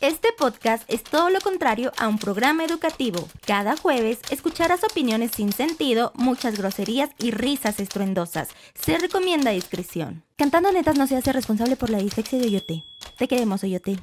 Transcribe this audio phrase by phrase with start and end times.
[0.00, 3.28] Este podcast es todo lo contrario a un programa educativo.
[3.44, 8.48] Cada jueves escucharás opiniones sin sentido, muchas groserías y risas estruendosas.
[8.72, 10.22] Se recomienda discreción.
[10.36, 12.84] Cantando Netas no se hace responsable por la dislexia de Oyote.
[13.18, 13.98] Te queremos, Oyote.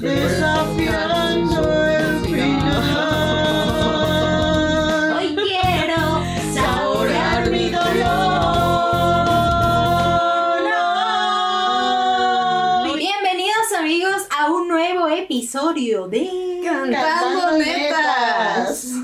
[0.00, 2.06] Desafiando el.
[14.94, 18.94] Nuevo episodio de Cantando netas.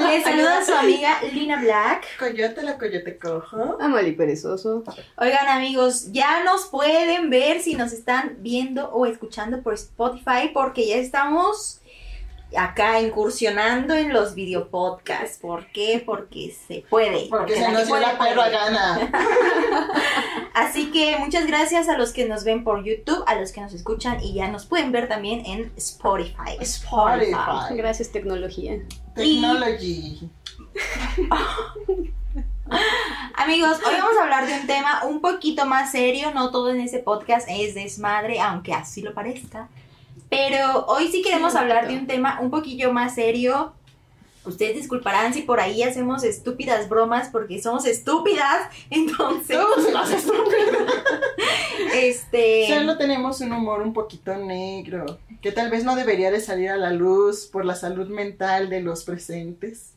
[0.00, 2.06] Les saluda su amiga Lina Black.
[2.18, 3.76] Coyote la coyote cojo.
[3.80, 4.82] Amali perezoso.
[5.18, 10.86] Oigan amigos, ya nos pueden ver si nos están viendo o escuchando por Spotify porque
[10.88, 11.81] ya estamos
[12.56, 15.38] acá incursionando en los videopodcasts.
[15.38, 16.02] ¿Por qué?
[16.04, 17.26] Porque se puede.
[17.28, 19.10] Porque se la nos dio puede, la perra gana.
[20.54, 23.72] Así que muchas gracias a los que nos ven por YouTube, a los que nos
[23.72, 26.56] escuchan y ya nos pueden ver también en Spotify.
[26.60, 27.74] Spotify.
[27.74, 28.78] Gracias, tecnología.
[29.14, 30.28] Technology.
[33.34, 36.80] Amigos, hoy vamos a hablar de un tema un poquito más serio, no todo en
[36.80, 39.68] ese podcast es desmadre, aunque así lo parezca.
[40.32, 43.74] Pero hoy sí queremos hablar de un tema un poquillo más serio.
[44.46, 50.10] Ustedes disculparán si por ahí hacemos estúpidas bromas porque somos estúpidas, entonces, Todos se las
[50.10, 50.90] estúpidas.
[51.94, 56.70] este, Solo tenemos un humor un poquito negro, que tal vez no debería de salir
[56.70, 59.90] a la luz por la salud mental de los presentes.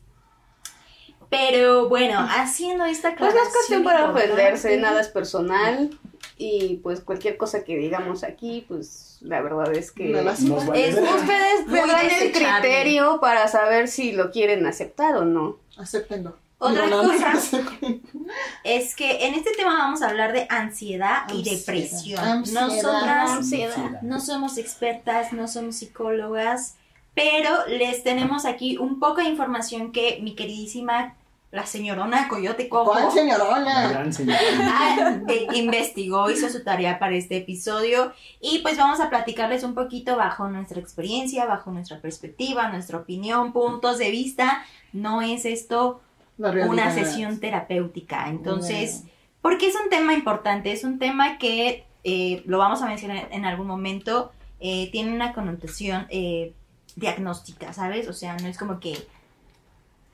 [1.30, 5.98] pero bueno, haciendo esta Pues no es cuestión para ofenderse, nada es personal.
[6.38, 11.64] Y pues cualquier cosa que digamos aquí, pues la verdad es que No Es ustedes
[11.64, 12.68] tendrán el desechable.
[12.68, 15.56] criterio para saber si lo quieren aceptar o no.
[15.78, 16.36] Acéptenlo.
[16.58, 17.32] Otra no, cosa-.
[18.64, 22.18] Es que en este tema vamos a hablar de ansiedad y depresión.
[22.18, 22.66] Ansiedad.
[22.68, 24.02] Nosotras Ansiedad.
[24.02, 26.76] no somos expertas, no somos psicólogas,
[27.14, 31.14] pero les tenemos aquí un poco de información que mi queridísima,
[31.50, 33.88] la señorona Coyote Cojo, ¿Cuál señorona?
[33.88, 34.36] Gran señor.
[34.60, 39.74] ah, eh, investigó, hizo su tarea para este episodio y pues vamos a platicarles un
[39.74, 44.64] poquito bajo nuestra experiencia, bajo nuestra perspectiva, nuestra opinión, puntos de vista.
[44.92, 46.00] No es esto
[46.38, 48.28] una sesión terapéutica.
[48.28, 49.04] Entonces,
[49.40, 53.44] porque es un tema importante, es un tema que eh, lo vamos a mencionar en
[53.44, 56.54] algún momento, eh, tiene una connotación eh,
[56.94, 58.08] diagnóstica, ¿sabes?
[58.08, 58.96] O sea, no es como que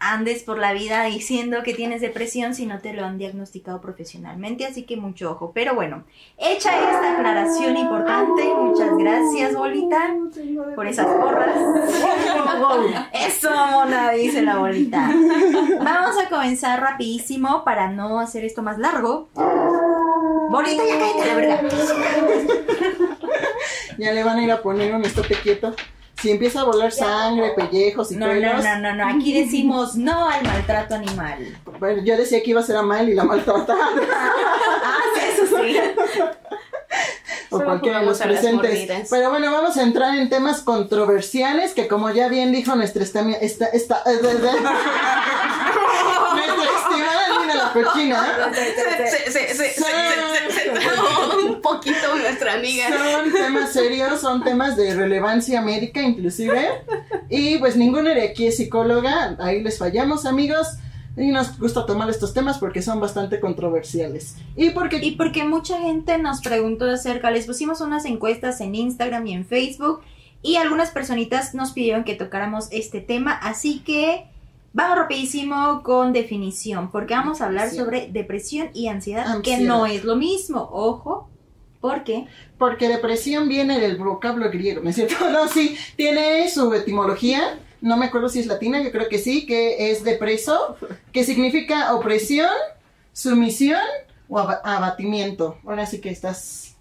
[0.02, 4.66] andes por la vida diciendo que tienes depresión si no te lo han diagnosticado profesionalmente,
[4.66, 5.52] así que mucho ojo.
[5.54, 6.02] Pero bueno,
[6.38, 10.14] hecha esta aclaración importante, muchas gracias, Bolita,
[10.74, 11.56] por esas porras.
[13.12, 15.10] Eso, mona, dice la bolita.
[15.82, 19.28] Vamos a comenzar rapidísimo para no hacer esto más largo.
[20.50, 21.62] Bolita, ya cállate la verga.
[23.98, 25.74] Ya le van a ir a poner un estate quieto.
[26.22, 28.64] Si empieza a volar sangre, pellejos y No, no, pelos.
[28.64, 29.08] no, no, no.
[29.08, 31.58] Aquí decimos no al maltrato animal.
[31.80, 33.90] Bueno, yo decía que iba a ser a mal y la maltrataba.
[34.84, 35.76] Ah, sí, eso sí.
[37.50, 39.08] o Solo cualquiera de los presentes.
[39.10, 43.36] Pero bueno, vamos a entrar en temas controversiales que como ya bien dijo nuestra estamia,
[43.38, 44.18] esta, esta, eh,
[46.62, 52.86] estimada Lina la cochina, Se- se- se- se- se- se- se- un poquito nuestra amiga.
[52.88, 56.68] son temas serios, son temas de relevancia médica inclusive.
[57.28, 60.68] Y pues ninguna de aquí es psicóloga, ahí les fallamos amigos.
[61.14, 64.36] Y nos gusta tomar estos temas porque son bastante controversiales.
[64.56, 69.26] Y porque Y porque mucha gente nos preguntó acerca, les pusimos unas encuestas en Instagram
[69.26, 70.00] y en Facebook
[70.40, 74.24] y algunas personitas nos pidieron que tocáramos este tema, así que
[74.72, 80.04] vamos rapidísimo con definición, porque vamos a hablar sobre depresión y ansiedad, que no es
[80.04, 81.28] lo mismo, ojo,
[81.80, 82.26] porque
[82.58, 85.16] Porque depresión viene del vocablo griego, ¿no es cierto?
[85.30, 89.44] No, sí, tiene su etimología, no me acuerdo si es latina, yo creo que sí,
[89.46, 90.76] que es depreso,
[91.12, 92.50] que significa opresión,
[93.12, 93.80] sumisión
[94.28, 95.58] o aba- abatimiento.
[95.66, 96.76] Ahora sí que estás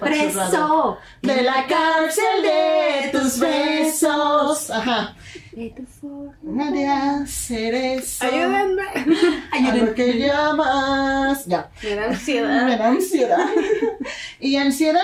[0.00, 4.70] preso De la cárcel de tus besos.
[4.70, 5.16] Ajá.
[5.54, 6.70] De tu forma.
[6.70, 8.24] De hacer eso.
[8.24, 8.82] Ayúdenme.
[9.70, 11.46] A lo que llamas.
[11.46, 11.70] Ya.
[11.82, 12.78] Me da Me ansiedad.
[12.78, 13.46] da ansiedad.
[14.40, 15.00] y ansiedad,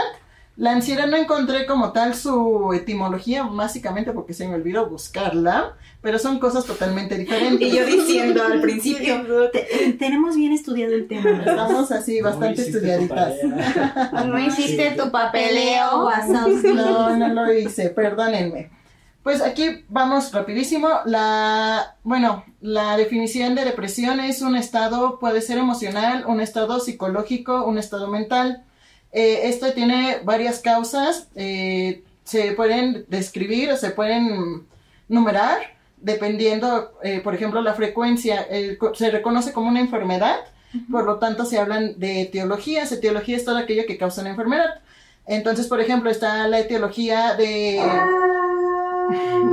[0.56, 6.19] la ansiedad no encontré como tal su etimología, básicamente porque se me olvidó buscarla, pero
[6.19, 7.69] son cosas totalmente diferentes.
[7.69, 11.31] Y yo diciendo al principio, "Te- tenemos bien estudiado el tema.
[11.31, 11.49] ¿verdad?".
[11.49, 13.35] Estamos así, bastante hiciste tu estudiaditas.
[14.27, 16.11] No hiciste tu papeleo.
[16.75, 18.71] No, no lo hice, perdónenme.
[19.28, 20.88] Pues aquí vamos rapidísimo.
[21.04, 27.66] La, bueno, la definición de depresión es un estado, puede ser emocional, un estado psicológico,
[27.66, 28.64] un estado mental,
[29.12, 34.66] Eh, esto tiene varias causas, eh, se pueden describir o se pueden
[35.08, 35.58] numerar
[35.98, 38.46] dependiendo, eh, por ejemplo, la frecuencia,
[38.94, 40.38] se reconoce como una enfermedad,
[40.90, 44.80] por lo tanto se hablan de etiologías, etiología es todo aquello que causa una enfermedad.
[45.26, 47.78] Entonces, por ejemplo, está la etiología de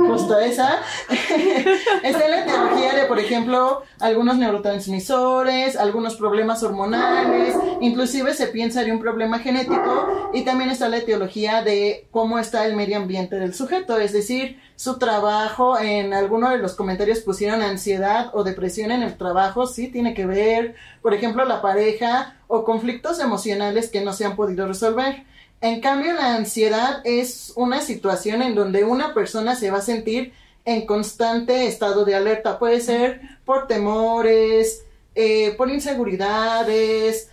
[0.06, 0.80] justo esa.
[2.02, 8.92] Está la etiología de, por ejemplo, algunos neurotransmisores, algunos problemas hormonales, inclusive se piensa de
[8.92, 13.54] un problema genético y también está la etiología de cómo está el medio ambiente del
[13.54, 19.02] sujeto, es decir, su trabajo, en alguno de los comentarios pusieron ansiedad o depresión en
[19.02, 24.12] el trabajo, sí tiene que ver, por ejemplo, la pareja o conflictos emocionales que no
[24.12, 25.24] se han podido resolver.
[25.60, 30.32] En cambio, la ansiedad es una situación en donde una persona se va a sentir
[30.64, 32.58] en constante estado de alerta.
[32.58, 37.30] Puede ser por temores, eh, por inseguridades,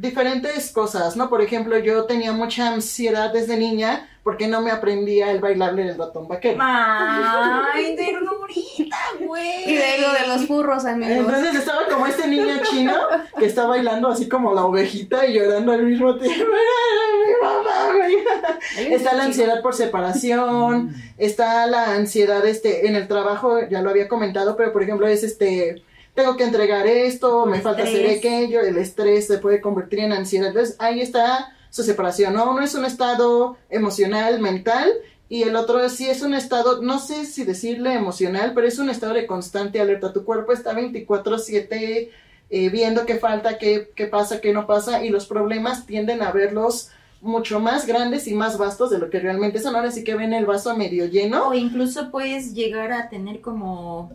[0.00, 1.28] diferentes cosas, ¿no?
[1.28, 5.96] Por ejemplo, yo tenía mucha ansiedad desde niña porque no me aprendía el bailarle del
[5.96, 6.58] ratón vaquero.
[6.60, 9.70] ¡Ay, ternurita, güey!
[9.70, 11.16] Y de lo de los furros, amigos.
[11.16, 12.94] Entonces estaba como este niño chino
[13.38, 16.44] que está bailando así como la ovejita y llorando al mismo tiempo.
[16.44, 18.92] mi mamá, güey!
[18.92, 24.08] Está la ansiedad por separación, está la ansiedad este en el trabajo, ya lo había
[24.08, 25.82] comentado, pero por ejemplo es este
[26.18, 30.48] tengo que entregar esto, me falta hacer aquello, el estrés se puede convertir en ansiedad.
[30.48, 32.50] Entonces ahí está su separación, ¿no?
[32.50, 34.90] Uno es un estado emocional, mental,
[35.28, 38.90] y el otro sí es un estado, no sé si decirle emocional, pero es un
[38.90, 40.12] estado de constante alerta.
[40.12, 42.10] Tu cuerpo está 24/7
[42.50, 46.32] eh, viendo qué falta, qué, qué pasa, qué no pasa, y los problemas tienden a
[46.32, 46.90] verlos
[47.20, 49.76] mucho más grandes y más vastos de lo que realmente son.
[49.76, 51.50] Ahora sí que ven el vaso medio lleno.
[51.50, 54.10] O incluso puedes llegar a tener como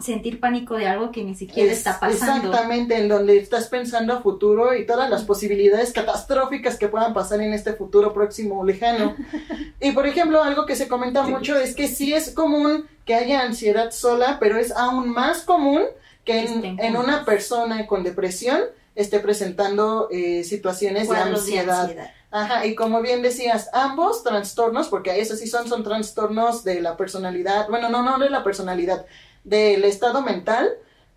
[0.00, 2.48] sentir pánico de algo que ni siquiera está pasando.
[2.48, 7.40] Exactamente, en donde estás pensando a futuro y todas las posibilidades catastróficas que puedan pasar
[7.40, 9.16] en este futuro próximo o lejano.
[9.80, 13.42] y por ejemplo, algo que se comenta mucho es que sí es común que haya
[13.42, 15.82] ansiedad sola, pero es aún más común
[16.24, 18.60] que en, una persona con depresión
[18.94, 22.12] esté presentando eh, situaciones de ansiedad.
[22.30, 26.96] Ajá, y como bien decías, ambos trastornos, porque esos sí son, son trastornos de la
[26.98, 29.06] personalidad, bueno, no, no de la personalidad,
[29.48, 30.70] del estado mental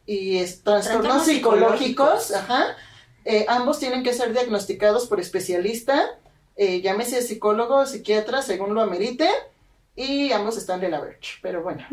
[0.06, 2.76] y trastornos, psicológicos, ajá,
[3.26, 6.20] eh, ambos tienen que ser diagnosticados por especialista,
[6.56, 9.30] eh, llámese psicólogo, psiquiatra, según lo amerite,
[9.96, 11.86] y ambos están de la Verge, pero bueno.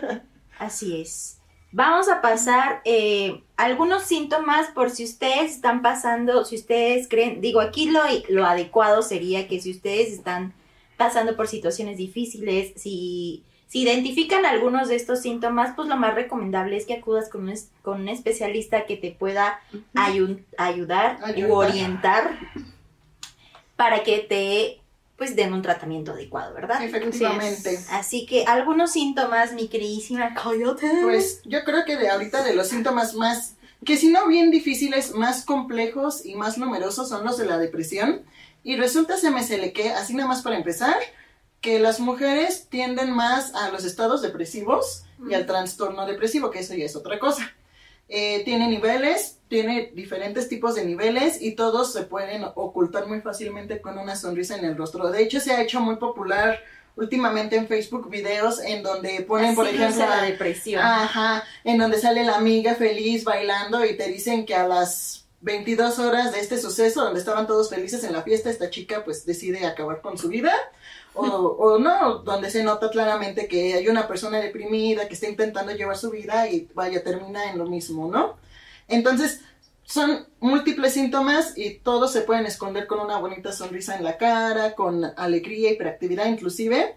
[0.58, 1.38] Así es.
[1.72, 7.60] Vamos a pasar eh, algunos síntomas por si ustedes están pasando, si ustedes creen, digo,
[7.60, 10.52] aquí lo, lo adecuado sería que si ustedes están
[10.98, 16.76] pasando por situaciones difíciles, si si identifican algunos de estos síntomas, pues lo más recomendable
[16.76, 19.62] es que acudas con un, con un especialista que te pueda
[19.94, 22.38] ayudar o orientar
[23.74, 24.82] para que te
[25.16, 26.84] pues den un tratamiento adecuado, ¿verdad?
[26.84, 27.78] Efectivamente.
[27.90, 30.90] Así que algunos síntomas, mi queridísima Coyote.
[31.00, 33.54] Pues yo creo que de ahorita de los síntomas más,
[33.86, 38.20] que si no bien difíciles, más complejos y más numerosos son los de la depresión.
[38.64, 40.96] Y resulta, se me se que, así nada más para empezar,
[41.62, 46.74] que las mujeres tienden más a los estados depresivos y al trastorno depresivo, que eso
[46.74, 47.54] ya es otra cosa.
[48.08, 53.80] Eh, tiene niveles, tiene diferentes tipos de niveles y todos se pueden ocultar muy fácilmente
[53.80, 55.10] con una sonrisa en el rostro.
[55.10, 56.58] De hecho, se ha hecho muy popular
[56.96, 60.82] últimamente en Facebook videos en donde ponen, por ejemplo, la depresión.
[60.82, 65.98] Ajá, en donde sale la amiga feliz bailando y te dicen que a las 22
[66.00, 69.64] horas de este suceso, donde estaban todos felices en la fiesta, esta chica pues decide
[69.64, 70.52] acabar con su vida
[71.14, 75.96] o, no, donde se nota claramente que hay una persona deprimida que está intentando llevar
[75.96, 78.36] su vida y vaya, termina en lo mismo, ¿no?
[78.88, 79.40] Entonces,
[79.84, 84.74] son múltiples síntomas y todos se pueden esconder con una bonita sonrisa en la cara,
[84.74, 86.96] con alegría, hiperactividad inclusive,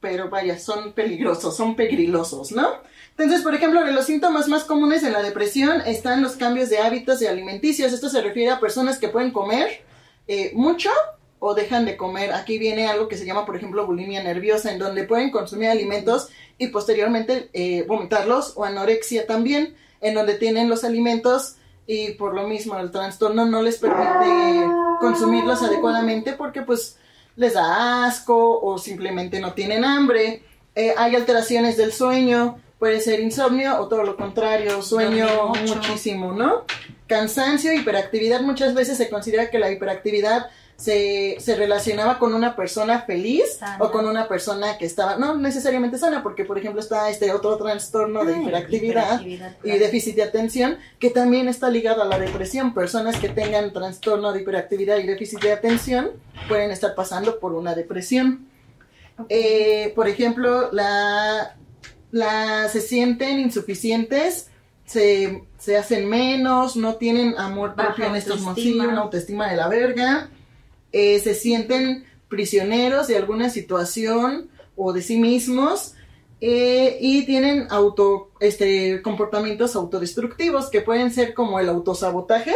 [0.00, 2.68] pero vaya, son peligrosos, son pegrilosos, ¿no?
[3.10, 6.78] Entonces, por ejemplo, de los síntomas más comunes en la depresión están los cambios de
[6.78, 7.92] hábitos y alimenticios.
[7.92, 9.84] Esto se refiere a personas que pueden comer
[10.28, 10.90] eh, mucho
[11.38, 12.32] o dejan de comer.
[12.32, 16.28] Aquí viene algo que se llama, por ejemplo, bulimia nerviosa, en donde pueden consumir alimentos
[16.58, 22.48] y posteriormente eh, vomitarlos, o anorexia también, en donde tienen los alimentos y por lo
[22.48, 24.66] mismo el trastorno no les permite
[25.00, 26.98] consumirlos adecuadamente porque pues
[27.36, 30.42] les da asco o simplemente no tienen hambre.
[30.74, 35.26] Eh, hay alteraciones del sueño, puede ser insomnio o todo lo contrario, sueño
[35.66, 36.64] muchísimo, ¿no?
[37.06, 43.00] Cansancio, hiperactividad, muchas veces se considera que la hiperactividad se, se relacionaba con una persona
[43.02, 43.78] feliz Sana.
[43.82, 47.56] o con una persona que estaba, no necesariamente sana, porque por ejemplo está este otro
[47.56, 52.18] trastorno de Ay, hiperactividad hiperactividad, y déficit de atención, que también está ligado a la
[52.18, 52.74] depresión.
[52.74, 56.10] Personas que tengan trastorno de hiperactividad y déficit de atención
[56.48, 58.46] pueden estar pasando por una depresión.
[59.30, 61.56] Eh, por ejemplo, la,
[62.10, 64.50] la- se sienten insuficientes,
[64.84, 69.56] se, se hacen menos, no tienen amor Baja propio en estos momentos, una autoestima de
[69.56, 70.28] la verga,
[70.92, 75.94] eh, se sienten prisioneros de alguna situación o de sí mismos
[76.40, 82.54] eh, y tienen auto, este, comportamientos autodestructivos que pueden ser como el autosabotaje,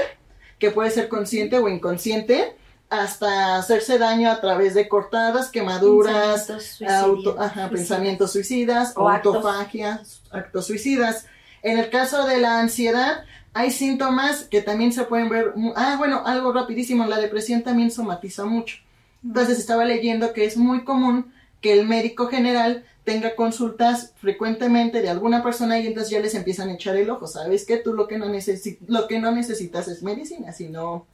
[0.59, 2.57] que puede ser consciente o inconsciente,
[2.91, 7.71] hasta hacerse daño a través de cortadas, quemaduras, Pensamientos auto, ajá, suicidas.
[7.71, 9.37] pensamientos suicidas, O actos.
[9.37, 11.27] autofagia, actos suicidas.
[11.63, 15.55] En el caso de la ansiedad, hay síntomas que también se pueden ver.
[15.77, 18.77] Ah, bueno, algo rapidísimo, la depresión también somatiza mucho.
[19.25, 25.11] Entonces estaba leyendo que es muy común que el médico general tenga consultas frecuentemente de
[25.11, 27.27] alguna persona y entonces ya les empiezan a echar el ojo.
[27.27, 31.07] Sabes que tú lo que no, necesi- lo que no necesitas es medicina, sino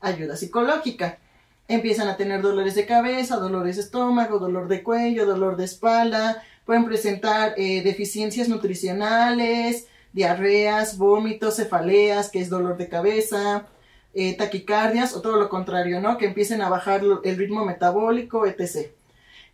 [0.00, 1.18] ayuda psicológica.
[1.66, 6.42] Empiezan a tener dolores de cabeza, dolores de estómago, dolor de cuello, dolor de espalda,
[6.64, 13.66] pueden presentar eh, deficiencias nutricionales, diarreas, vómitos, cefaleas, que es dolor de cabeza,
[14.14, 16.18] eh, taquicardias o todo lo contrario, ¿no?
[16.18, 18.90] Que empiecen a bajar el ritmo metabólico, etc.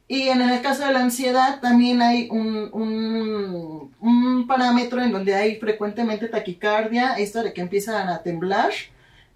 [0.07, 5.35] Y en el caso de la ansiedad también hay un, un, un parámetro en donde
[5.35, 8.73] hay frecuentemente taquicardia, esto de que empiezan a temblar,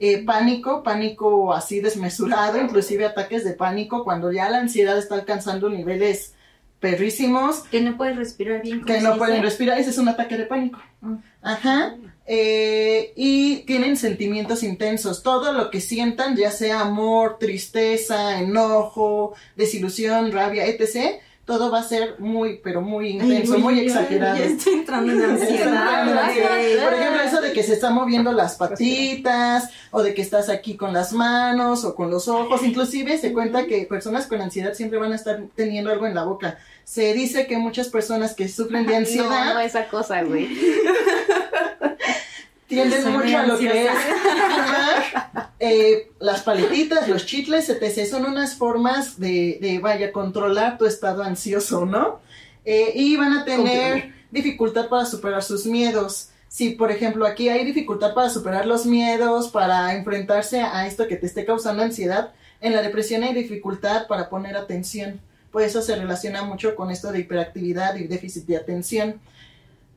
[0.00, 5.68] eh, pánico, pánico así desmesurado, inclusive ataques de pánico cuando ya la ansiedad está alcanzando
[5.68, 6.34] niveles
[6.80, 8.84] perrísimos, Que no puedes respirar bien.
[8.84, 10.80] que ¿cómo no pueden respirar, ese es un ataque de pánico.
[11.00, 11.16] Mm.
[11.42, 11.96] Ajá.
[12.26, 15.22] Eh, y tienen sentimientos intensos.
[15.22, 21.82] Todo lo que sientan, ya sea amor, tristeza, enojo, desilusión, rabia, etc., todo va a
[21.82, 24.36] ser muy, pero muy intenso, Ay, muy exagerado.
[24.36, 26.26] Ya estoy entrando en ansiedad.
[26.26, 26.84] ansiedad.
[26.84, 30.76] Por ejemplo, eso de que se están moviendo las patitas, o de que estás aquí
[30.76, 32.62] con las manos, o con los ojos.
[32.62, 36.24] Inclusive se cuenta que personas con ansiedad siempre van a estar teniendo algo en la
[36.24, 36.58] boca.
[36.84, 40.48] Se dice que muchas personas que sufren de ansiedad No, no esa cosa, güey.
[42.68, 48.06] tienden Soy mucho a lo que es fumar, eh, las paletitas, los chicles, etc.
[48.08, 52.20] Son unas formas de, de, vaya, controlar tu estado ansioso, ¿no?
[52.64, 56.28] Eh, y van a tener dificultad para superar sus miedos.
[56.48, 61.16] Si, por ejemplo, aquí hay dificultad para superar los miedos, para enfrentarse a esto que
[61.16, 65.20] te esté causando ansiedad, en la depresión hay dificultad para poner atención.
[65.50, 69.20] Por eso se relaciona mucho con esto de hiperactividad y déficit de atención.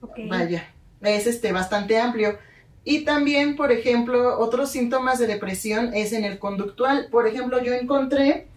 [0.02, 0.20] Ok.
[0.30, 0.70] Vaya,
[1.02, 2.38] es este bastante amplio.
[2.84, 7.08] Y también, por ejemplo, otros síntomas de depresión es en el conductual.
[7.12, 8.48] Por ejemplo, yo encontré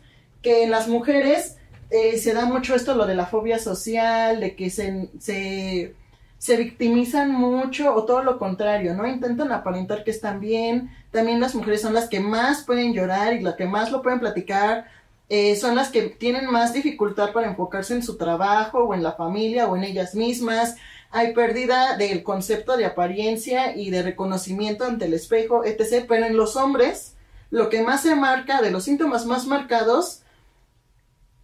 [0.43, 1.57] que en las mujeres
[1.91, 7.33] eh, se da mucho esto, lo de la fobia social, de que se, se, victimizan
[7.33, 9.07] mucho o todo lo contrario, ¿no?
[9.07, 10.91] Intentan aparentar que están bien.
[11.11, 14.21] También las mujeres son las que más pueden llorar y las que más lo pueden
[14.21, 14.87] platicar.
[15.29, 19.13] Eh, son las que tienen más dificultad para enfocarse en su trabajo o en la
[19.13, 20.77] familia o en ellas mismas
[21.15, 26.07] hay pérdida del concepto de apariencia y de reconocimiento ante el espejo, etc.
[26.09, 27.15] Pero en los hombres,
[27.51, 30.23] lo que más se marca, de los síntomas más marcados,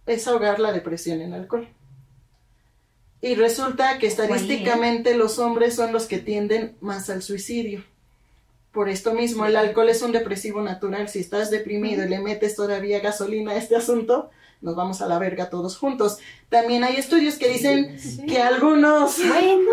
[0.05, 1.69] es ahogar la depresión en alcohol.
[3.21, 7.85] Y resulta que estadísticamente los hombres son los que tienden más al suicidio.
[8.71, 11.09] Por esto mismo, el alcohol es un depresivo natural.
[11.09, 14.29] Si estás deprimido y le metes todavía gasolina a este asunto,
[14.61, 16.19] nos vamos a la verga todos juntos.
[16.49, 17.97] También hay estudios que dicen
[18.27, 19.71] que algunos Bueno,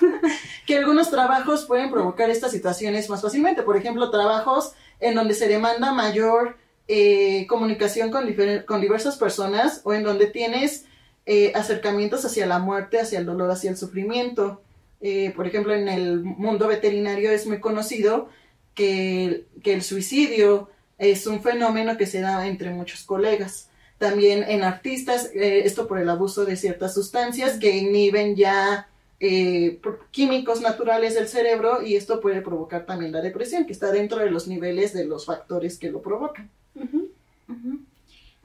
[0.66, 3.62] que algunos trabajos pueden provocar estas situaciones más fácilmente.
[3.62, 6.56] Por ejemplo, trabajos en donde se demanda mayor
[6.88, 10.84] eh, comunicación con diversas personas o en donde tienes
[11.28, 14.60] eh, acercamientos hacia la muerte, hacia el dolor, hacia el sufrimiento.
[15.00, 18.28] Eh, por ejemplo, en el mundo veterinario es muy conocido
[18.74, 23.68] que, que el suicidio es un fenómeno que se da entre muchos colegas.
[23.98, 28.88] También en artistas, eh, esto por el abuso de ciertas sustancias que inhiben ya
[29.20, 34.18] eh, químicos naturales del cerebro y esto puede provocar también la depresión, que está dentro
[34.18, 36.50] de los niveles de los factores que lo provocan.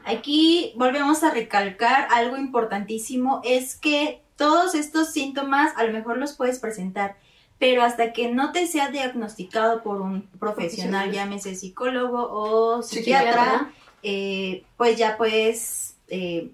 [0.05, 6.33] Aquí volvemos a recalcar algo importantísimo, es que todos estos síntomas a lo mejor los
[6.33, 7.15] puedes presentar,
[7.59, 11.11] pero hasta que no te sea diagnosticado por un profesional, Profesional.
[11.11, 13.71] llámese psicólogo o psiquiatra,
[14.01, 16.49] eh, pues ya puedes eh,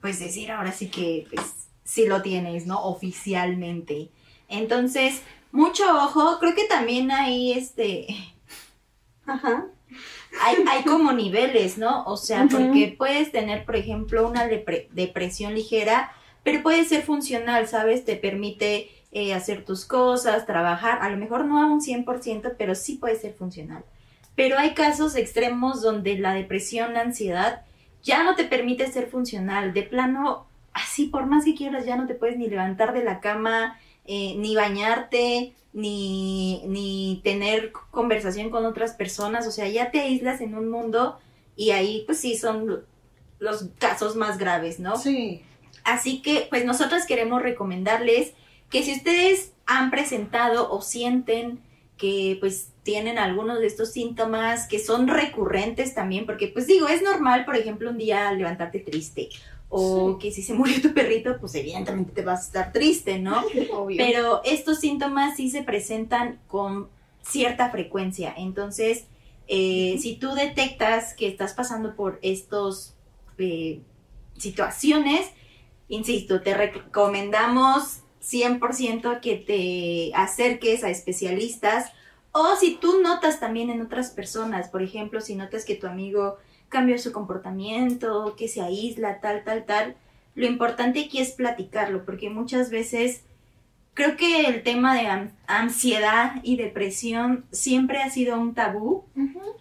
[0.00, 2.80] pues decir ahora sí que pues, sí lo tienes, ¿no?
[2.84, 4.08] Oficialmente.
[4.48, 8.06] Entonces, mucho ojo, creo que también hay este
[9.26, 9.66] Ajá.
[10.44, 12.04] hay, hay como niveles, ¿no?
[12.04, 16.12] O sea, porque puedes tener, por ejemplo, una depre- depresión ligera,
[16.46, 18.04] pero puede ser funcional, ¿sabes?
[18.04, 22.76] Te permite eh, hacer tus cosas, trabajar, a lo mejor no a un 100%, pero
[22.76, 23.82] sí puede ser funcional.
[24.36, 27.62] Pero hay casos extremos donde la depresión, la ansiedad,
[28.04, 29.74] ya no te permite ser funcional.
[29.74, 33.18] De plano, así por más que quieras, ya no te puedes ni levantar de la
[33.18, 39.48] cama, eh, ni bañarte, ni, ni tener conversación con otras personas.
[39.48, 41.18] O sea, ya te aíslas en un mundo
[41.56, 42.82] y ahí pues sí son lo-
[43.40, 44.96] los casos más graves, ¿no?
[44.96, 45.42] Sí.
[45.86, 48.32] Así que, pues nosotros queremos recomendarles
[48.70, 51.60] que si ustedes han presentado o sienten
[51.96, 57.02] que pues tienen algunos de estos síntomas que son recurrentes también, porque pues digo, es
[57.02, 59.28] normal, por ejemplo, un día levantarte triste
[59.68, 63.44] o que si se murió tu perrito, pues evidentemente te vas a estar triste, ¿no?
[63.72, 63.96] Obvio.
[63.96, 66.88] Pero estos síntomas sí se presentan con
[67.22, 68.34] cierta frecuencia.
[68.36, 69.04] Entonces,
[69.46, 72.94] eh, si tú detectas que estás pasando por estos
[73.38, 73.80] eh,
[74.36, 75.30] situaciones,
[75.88, 81.92] insisto, te recomendamos 100% que te acerques a especialistas
[82.32, 86.36] o si tú notas también en otras personas, por ejemplo, si notas que tu amigo
[86.68, 89.96] cambió su comportamiento, que se aísla, tal, tal, tal,
[90.34, 93.22] lo importante aquí es platicarlo, porque muchas veces
[93.94, 99.04] creo que el tema de an- ansiedad y depresión siempre ha sido un tabú.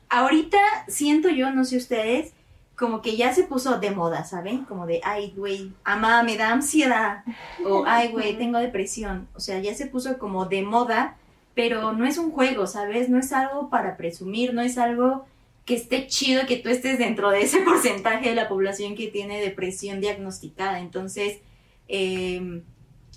[0.09, 2.33] Ahorita siento yo, no sé ustedes,
[2.75, 4.65] como que ya se puso de moda, ¿saben?
[4.65, 7.23] Como de, ay, güey, amá, me da ansiedad.
[7.65, 9.27] O, ay, güey, tengo depresión.
[9.33, 11.17] O sea, ya se puso como de moda,
[11.53, 13.09] pero no es un juego, ¿sabes?
[13.09, 15.25] No es algo para presumir, no es algo
[15.63, 19.39] que esté chido que tú estés dentro de ese porcentaje de la población que tiene
[19.39, 20.79] depresión diagnosticada.
[20.79, 21.39] Entonces,
[21.87, 22.61] eh,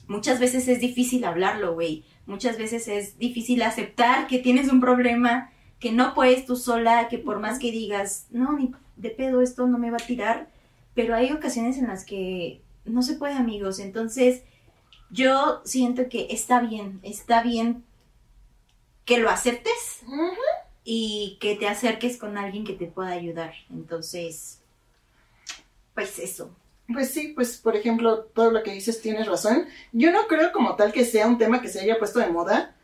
[0.07, 2.05] muchas veces es difícil hablarlo, güey.
[2.27, 5.51] Muchas veces es difícil aceptar que tienes un problema,
[5.81, 9.67] que no puedes tú sola, que por más que digas, no, ni de pedo esto
[9.67, 10.49] no me va a tirar,
[10.95, 13.79] pero hay ocasiones en las que no se puede, amigos.
[13.79, 14.43] Entonces,
[15.11, 17.85] yo siento que está bien, está bien
[19.05, 20.01] que lo aceptes
[20.85, 23.55] y que te acerques con alguien que te pueda ayudar.
[23.71, 24.61] Entonces,
[25.95, 26.55] pues eso.
[26.93, 29.67] Pues sí, pues por ejemplo, todo lo que dices tienes razón.
[29.93, 32.75] Yo no creo como tal que sea un tema que se haya puesto de moda,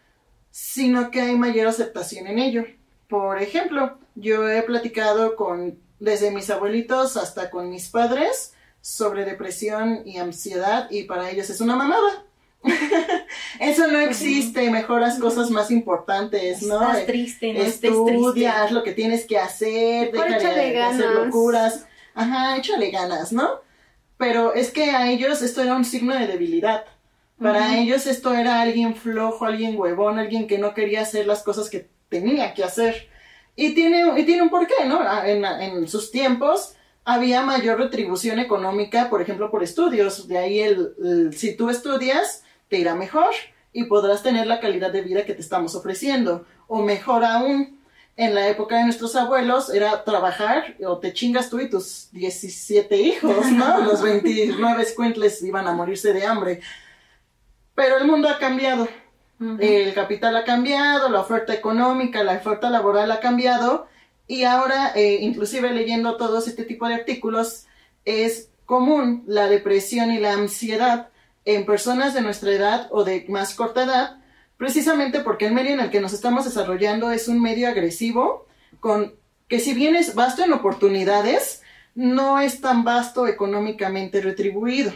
[0.50, 2.64] sino que hay mayor aceptación en ello.
[3.08, 10.02] Por ejemplo, yo he platicado con desde mis abuelitos hasta con mis padres sobre depresión
[10.04, 12.24] y ansiedad y para ellos es una mamada.
[13.60, 16.80] Eso no existe, mejoras cosas más importantes, ¿no?
[16.82, 18.50] Estás triste, no triste.
[18.70, 21.86] lo que tienes que hacer, deja de, hacer locuras.
[22.14, 23.60] Ajá, échale ganas, ¿no?
[24.16, 26.84] Pero es que a ellos esto era un signo de debilidad.
[27.40, 31.68] Para ellos esto era alguien flojo, alguien huevón, alguien que no quería hacer las cosas
[31.68, 33.08] que tenía que hacer.
[33.56, 34.98] Y tiene, y tiene un porqué, ¿no?
[35.00, 40.26] Ah, En, en sus tiempos había mayor retribución económica, por ejemplo, por estudios.
[40.26, 43.32] De ahí el, el- si tú estudias, te irá mejor
[43.72, 46.46] y podrás tener la calidad de vida que te estamos ofreciendo.
[46.66, 47.78] O mejor aún,
[48.16, 52.96] en la época de nuestros abuelos era trabajar o te chingas tú y tus 17
[52.96, 53.80] hijos, ¿no?
[53.84, 56.60] Los 29 squintles iban a morirse de hambre.
[57.74, 58.88] Pero el mundo ha cambiado.
[59.58, 63.86] El capital ha cambiado, la oferta económica, la oferta laboral ha cambiado
[64.26, 67.66] y ahora, eh, inclusive leyendo todos este tipo de artículos,
[68.04, 71.08] es común la depresión y la ansiedad
[71.44, 74.16] en personas de nuestra edad o de más corta edad,
[74.56, 78.46] precisamente porque el medio en el que nos estamos desarrollando es un medio agresivo,
[78.80, 79.14] con
[79.48, 81.62] que si bien es vasto en oportunidades,
[81.94, 84.92] no es tan vasto económicamente retribuido.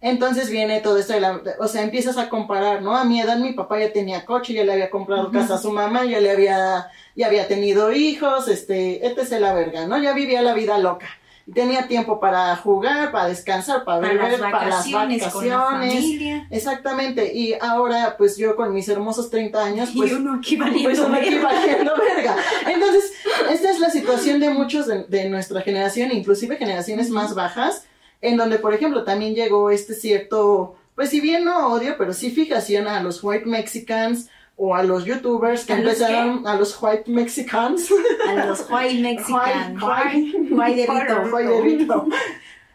[0.00, 2.96] Entonces viene todo esto de la, o sea, empiezas a comparar, ¿no?
[2.96, 5.72] A mi edad mi papá ya tenía coche, ya le había comprado casa a su
[5.72, 9.40] mamá, ya le había, ya había tenido hijos, este, etc.
[9.40, 9.96] la verga, ¿no?
[9.98, 11.08] Ya vivía la vida loca.
[11.46, 15.48] Y tenía tiempo para jugar, para descansar, para, para las beber, para las vacaciones, con
[15.48, 16.46] la familia.
[16.50, 17.32] Exactamente.
[17.32, 21.06] Y ahora, pues yo con mis hermosos 30 años, pues y uno aquí pues valiendo
[21.06, 22.36] uno aquí valiendo verga.
[22.66, 23.12] Entonces,
[23.50, 27.86] esta es la situación de muchos de, de nuestra generación, inclusive generaciones más bajas,
[28.28, 32.30] en donde, por ejemplo, también llegó este cierto, pues si bien no odio, pero sí
[32.30, 36.80] fijación a los white mexicans o a los youtubers que ¿A los empezaron, a los
[36.80, 37.88] white mexicans.
[38.28, 39.76] A los white mexican.
[39.82, 40.88] White- White.
[41.32, 42.06] White Rito.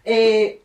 [0.04, 0.62] Eh,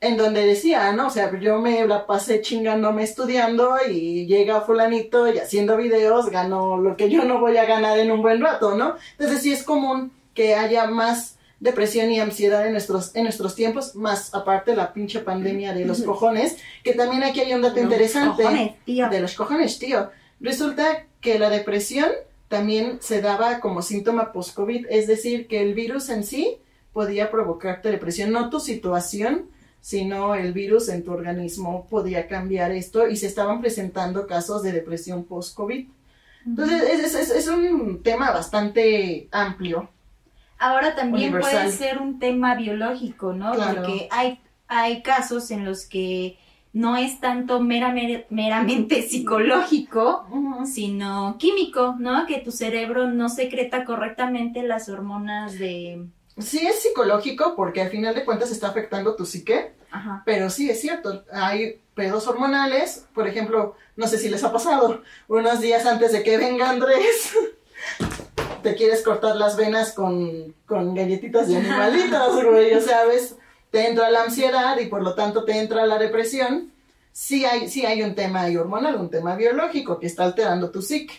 [0.00, 1.06] en donde decía, ¿no?
[1.08, 6.76] O sea, yo me la pasé chingándome estudiando y llega fulanito y haciendo videos ganó
[6.78, 8.96] lo que yo no voy a ganar en un buen rato, ¿no?
[9.12, 13.94] Entonces sí es común que haya más depresión y ansiedad en nuestros, en nuestros tiempos,
[13.94, 17.84] más aparte la pinche pandemia de los cojones, que también aquí hay un dato Los
[17.84, 18.42] interesante.
[18.42, 19.08] cojones, tío.
[19.08, 20.10] De los cojones, tío.
[20.40, 22.08] Resulta que la depresión
[22.48, 26.56] también se daba como síntoma post-COVID, es decir, que el virus en sí
[26.92, 29.48] podía provocarte depresión, no tu situación,
[29.80, 34.72] sino el virus en tu organismo podía cambiar esto y se estaban presentando casos de
[34.72, 35.88] depresión post-COVID.
[36.46, 39.90] Entonces, es, es, es, un tema bastante amplio.
[40.60, 43.52] Ahora también puede ser un tema biológico, ¿no?
[43.52, 46.38] Porque hay, hay casos en los que
[46.74, 50.26] no es tanto meramente psicológico,
[50.70, 52.26] sino químico, ¿no?
[52.26, 56.06] Que tu cerebro no secreta correctamente las hormonas de...
[56.36, 59.72] Sí es psicológico porque al final de cuentas está afectando tu psique,
[60.26, 65.02] pero sí es cierto, hay pedos hormonales, por ejemplo, no sé si les ha pasado,
[65.26, 67.34] unos días antes de que venga Andrés,
[68.62, 73.36] te quieres cortar las venas con, con galletitas de animalitos, güey, o sea, ves
[73.70, 76.72] te entra la ansiedad y por lo tanto te entra la depresión,
[77.12, 81.14] sí hay, sí hay un tema hormonal, un tema biológico que está alterando tu psique.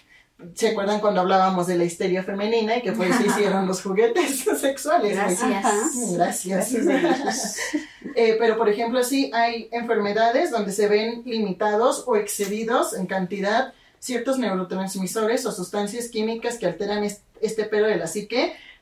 [0.56, 4.39] ¿Se acuerdan cuando hablábamos de la histeria femenina y que por eso hicieron los juguetes
[4.60, 5.15] sexuales?
[5.15, 6.47] Gracias.
[6.47, 7.58] Gracias.
[8.13, 13.73] Eh, pero, por ejemplo, sí hay enfermedades donde se ven limitados o excedidos en cantidad
[13.99, 17.31] ciertos neurotransmisores o sustancias químicas que alteran este
[17.69, 18.10] pedo de la.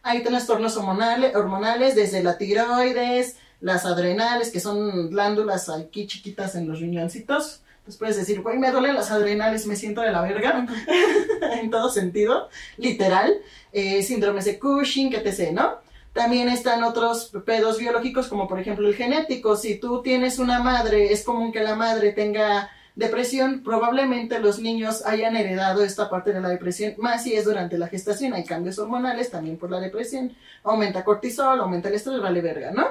[0.02, 6.68] Hay trastornos hormonales, hormonales desde la tiroides, las adrenales, que son glándulas aquí chiquitas en
[6.68, 7.62] los riñoncitos.
[7.80, 10.66] Entonces puedes decir, güey, me duelen las adrenales, me siento de la verga,
[11.62, 13.34] en todo sentido, literal.
[13.74, 15.78] Eh, síndromes de Cushing, etc., ¿no?
[16.14, 19.56] También están otros pedos biológicos, como por ejemplo el genético.
[19.56, 25.06] Si tú tienes una madre, es común que la madre tenga depresión, probablemente los niños
[25.06, 28.34] hayan heredado esta parte de la depresión, más si es durante la gestación.
[28.34, 30.36] Hay cambios hormonales también por la depresión.
[30.64, 32.88] Aumenta cortisol, aumenta el estrés, vale verga, ¿no?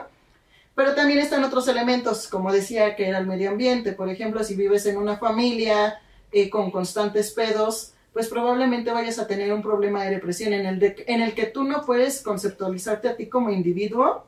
[0.75, 3.93] Pero también están otros elementos, como decía, que era el medio ambiente.
[3.93, 9.27] Por ejemplo, si vives en una familia eh, con constantes pedos, pues probablemente vayas a
[9.27, 13.17] tener un problema de depresión en el, en el que tú no puedes conceptualizarte a
[13.17, 14.25] ti como individuo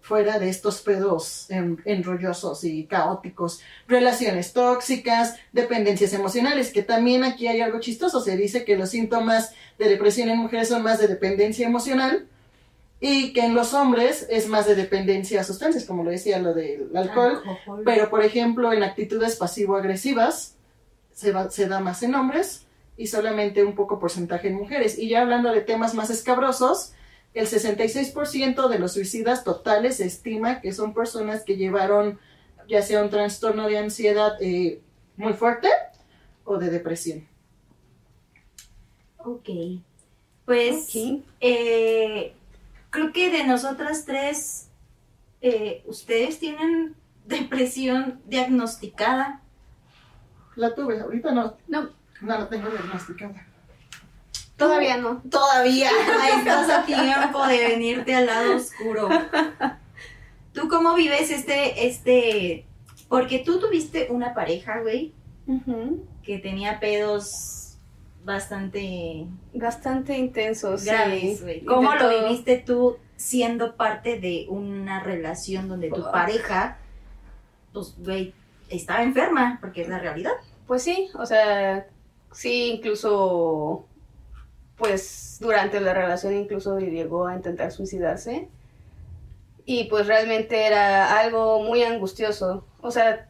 [0.00, 7.60] fuera de estos pedos enrollosos y caóticos, relaciones tóxicas, dependencias emocionales, que también aquí hay
[7.60, 11.66] algo chistoso, se dice que los síntomas de depresión en mujeres son más de dependencia
[11.66, 12.26] emocional,
[13.00, 16.52] y que en los hombres es más de dependencia a sustancias, como lo decía lo
[16.52, 17.42] del alcohol,
[17.84, 20.56] pero por ejemplo en actitudes pasivo-agresivas
[21.12, 22.66] se, se da más en hombres
[22.98, 24.98] y solamente un poco porcentaje en mujeres.
[24.98, 26.92] Y ya hablando de temas más escabrosos,
[27.34, 32.18] el 66% de los suicidas totales se estima que son personas que llevaron
[32.68, 34.80] ya sea un trastorno de ansiedad eh,
[35.16, 35.68] muy fuerte
[36.44, 37.26] o de depresión.
[39.18, 39.48] Ok,
[40.44, 40.90] pues
[41.40, 42.32] Eh,
[42.90, 44.68] creo que de nosotras tres,
[45.42, 46.94] eh, ustedes tienen
[47.26, 49.42] depresión diagnosticada.
[50.56, 51.56] La tuve, ahorita no.
[51.68, 51.90] No.
[52.20, 53.46] No la tengo diagnosticada.
[54.60, 55.22] Todavía no.
[55.30, 55.90] Todavía.
[56.38, 59.08] Estás a tiempo de venirte al lado oscuro.
[60.52, 62.66] ¿Tú cómo vives este, este,
[63.08, 65.14] porque tú tuviste una pareja, güey,
[66.22, 67.78] que tenía pedos
[68.22, 69.26] bastante...
[69.54, 70.84] Bastante intensos.
[70.84, 76.78] Graves, ¿Cómo lo viviste tú siendo parte de una relación donde tu pareja,
[77.72, 78.34] pues, güey,
[78.68, 79.56] estaba enferma?
[79.60, 80.32] Porque es la realidad.
[80.66, 81.86] Pues sí, o sea,
[82.32, 83.86] sí, incluso,
[84.80, 88.48] pues, durante la relación incluso llegó a intentar suicidarse.
[89.66, 92.64] Y pues realmente era algo muy angustioso.
[92.80, 93.28] O sea,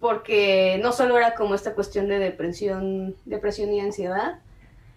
[0.00, 4.38] porque no solo era como esta cuestión de depresión, depresión y ansiedad,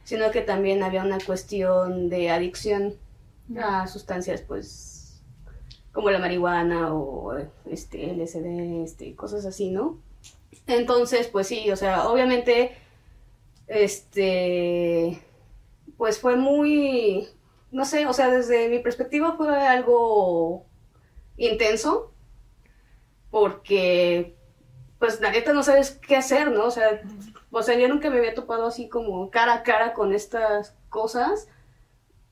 [0.03, 2.95] sino que también había una cuestión de adicción
[3.59, 5.21] a sustancias, pues,
[5.91, 7.35] como la marihuana o
[7.69, 9.97] este LSD, este, cosas así, ¿no?
[10.67, 12.77] Entonces, pues sí, o sea, obviamente,
[13.67, 15.21] este,
[16.01, 17.27] pues fue muy,
[17.69, 20.65] no sé, o sea, desde mi perspectiva fue algo
[21.37, 22.11] intenso,
[23.29, 24.35] porque
[24.97, 26.65] pues la neta no sabes qué hacer, ¿no?
[26.65, 27.03] O sea,
[27.51, 31.47] o sea, yo nunca me había topado así como cara a cara con estas cosas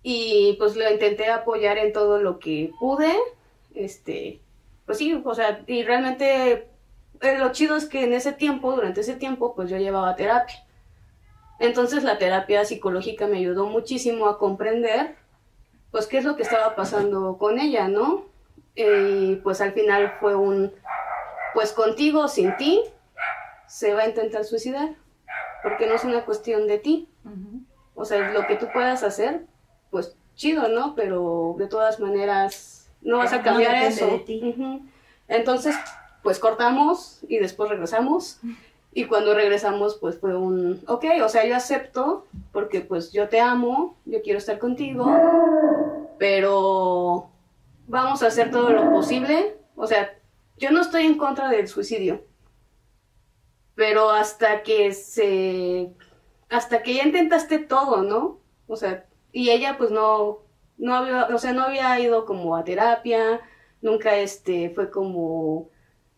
[0.02, 3.16] y pues lo intenté apoyar en todo lo que pude,
[3.76, 4.42] este,
[4.88, 6.72] pues sí, o sea, y realmente
[7.22, 10.66] eh, lo chido es que en ese tiempo, durante ese tiempo, pues yo llevaba terapia.
[11.60, 15.16] Entonces la terapia psicológica me ayudó muchísimo a comprender,
[15.92, 18.26] pues, qué es lo que estaba pasando con ella, ¿no?
[18.76, 20.72] Y pues al final fue un
[21.54, 22.82] pues contigo sin ti,
[23.68, 24.96] se va a intentar suicidar,
[25.64, 27.10] porque no es una cuestión de ti.
[27.96, 29.46] O sea, lo que tú puedas hacer,
[29.90, 30.96] pues chido, ¿no?
[30.96, 34.24] Pero de todas maneras, no vas a cambiar eso.
[35.28, 35.76] Entonces,
[36.24, 38.40] pues cortamos y después regresamos.
[39.00, 43.40] Y cuando regresamos, pues fue un, ok, o sea, yo acepto porque pues yo te
[43.40, 45.10] amo, yo quiero estar contigo,
[46.18, 47.30] pero
[47.88, 49.56] vamos a hacer todo lo posible.
[49.78, 50.20] O sea,
[50.58, 52.26] yo no estoy en contra del suicidio,
[53.74, 55.94] pero hasta que se,
[56.50, 58.42] hasta que ya intentaste todo, ¿no?
[58.68, 60.40] O sea, y ella pues no,
[60.78, 63.40] no había, o sea, no había ido como a terapia,
[63.82, 65.70] nunca este, fue como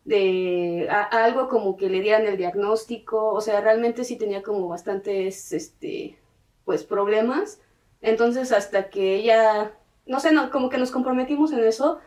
[0.06, 5.54] de algo como que le dieran el diagnóstico, o sea, realmente sí tenía como bastantes,
[5.54, 6.18] este,
[6.66, 7.62] pues problemas.
[8.02, 9.74] Entonces, hasta que ella,
[10.06, 12.00] no sé, no, como que nos comprometimos en eso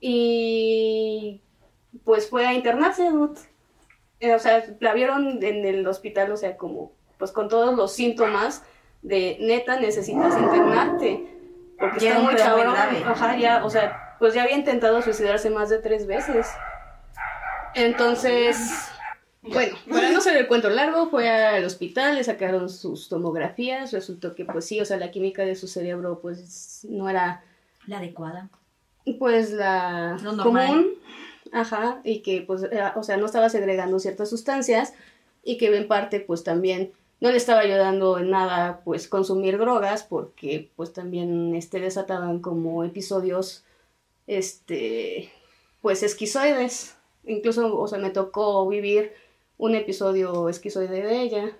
[0.00, 1.42] y
[2.04, 3.10] pues fue a internarse,
[4.20, 7.92] eh, o sea, la vieron en el hospital, o sea, como, pues con todos los
[7.92, 8.64] síntomas
[9.02, 11.32] de neta necesitas internarte.
[11.78, 12.74] Porque está muy cabrón.
[12.74, 16.46] Ajá, ya, o sea, pues ya había intentado suicidarse más de tres veces.
[17.76, 18.56] Entonces,
[19.42, 24.34] bueno, para no ser el cuento largo, fue al hospital, le sacaron sus tomografías, resultó
[24.34, 27.44] que pues sí, o sea, la química de su cerebro pues no era...
[27.86, 28.48] La adecuada.
[29.18, 30.94] Pues la común,
[31.52, 32.62] ajá, y que pues,
[32.96, 34.94] o sea, no estaba segregando ciertas sustancias
[35.44, 40.02] y que en parte pues también no le estaba ayudando en nada pues consumir drogas
[40.02, 43.64] porque pues también este desataban como episodios
[44.26, 45.30] este
[45.80, 46.95] pues esquizoides
[47.26, 49.12] incluso, o sea, me tocó vivir
[49.58, 51.56] un episodio esquizoide de ella.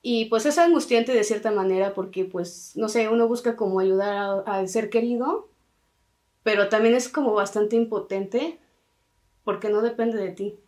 [0.00, 4.44] Y pues es angustiante de cierta manera porque, pues, no sé, uno busca como ayudar
[4.46, 5.48] al ser querido,
[6.42, 8.58] pero también es como bastante impotente
[9.44, 10.58] porque no depende de ti.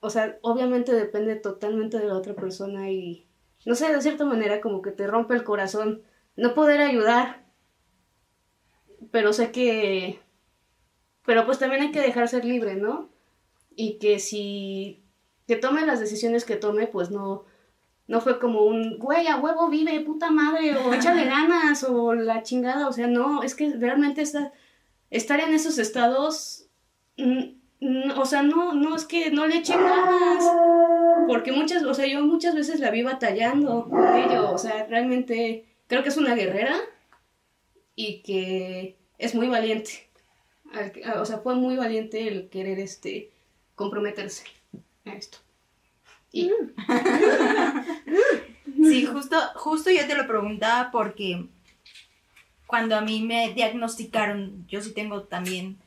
[0.00, 3.26] O sea, obviamente depende totalmente de la otra persona y,
[3.66, 6.02] no sé, de cierta manera como que te rompe el corazón
[6.36, 7.44] no poder ayudar.
[9.10, 10.20] Pero sé que
[11.24, 13.08] pero pues también hay que dejar ser libre, ¿no?
[13.74, 15.02] Y que si
[15.46, 17.44] que tome las decisiones que tome, pues no,
[18.06, 22.42] no fue como un, güey, a huevo vive, puta madre, o échale ganas, o la
[22.42, 24.52] chingada, o sea, no, es que realmente está,
[25.10, 26.66] estar en esos estados,
[27.16, 30.44] o sea, no, no, es que no le echen ganas,
[31.28, 35.66] porque muchas, o sea, yo muchas veces la vi batallando con ello, o sea, realmente
[35.86, 36.76] creo que es una guerrera
[37.94, 40.10] y que es muy valiente
[41.16, 43.30] o sea, fue muy valiente el querer este
[43.74, 44.44] comprometerse
[45.04, 45.38] a esto.
[46.32, 46.50] Y...
[48.82, 51.46] sí, justo, justo yo te lo preguntaba porque
[52.66, 55.78] cuando a mí me diagnosticaron, yo sí tengo también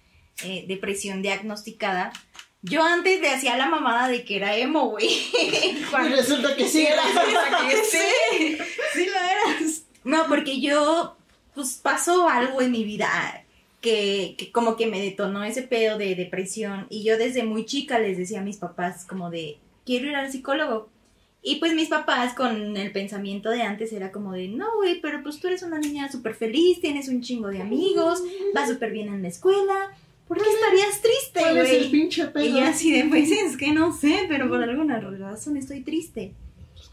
[0.43, 2.13] eh, depresión diagnosticada.
[2.61, 5.07] Yo antes le hacía la mamada de que era emo, güey.
[5.37, 7.03] Y resulta que sí, era.
[7.91, 8.57] sí,
[8.93, 9.83] sí lo eras.
[10.03, 11.17] No, porque yo,
[11.53, 13.45] pues pasó algo en mi vida
[13.81, 18.17] que, como que me detonó ese pedo de depresión y yo desde muy chica les
[18.17, 20.89] decía a mis papás como de, quiero ir al psicólogo.
[21.43, 25.23] Y pues mis papás con el pensamiento de antes era como de, no, güey, pero
[25.23, 28.21] pues tú eres una niña súper feliz, tienes un chingo de amigos,
[28.53, 29.95] vas súper bien en la escuela,
[30.27, 32.43] ¿por qué estarías triste, ¿Cuál es el pinche pedo?
[32.43, 36.33] Y así de, pues es que no sé, pero por alguna razón estoy triste.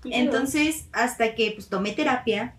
[0.03, 2.55] Pues, Entonces, hasta que pues tomé terapia,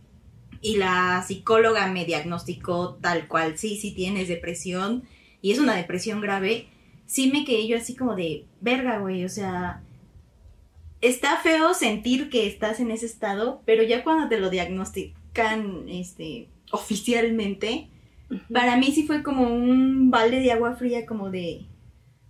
[0.61, 5.03] y la psicóloga me diagnosticó tal cual, sí, sí tienes depresión
[5.41, 6.67] y es una depresión grave,
[7.05, 9.83] sí me quedé yo así como de, verga, güey, o sea,
[11.01, 16.49] está feo sentir que estás en ese estado, pero ya cuando te lo diagnostican, este,
[16.71, 17.89] oficialmente,
[18.51, 21.65] para mí sí fue como un balde de agua fría, como de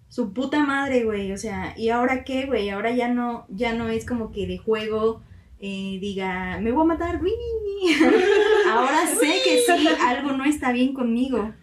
[0.09, 2.69] su puta madre, güey, o sea, ¿y ahora qué, güey?
[2.69, 5.21] Ahora ya no, ya no es como que de juego
[5.59, 7.21] eh, diga, me voy a matar,
[8.69, 11.53] ahora sé que sí, algo no está bien conmigo.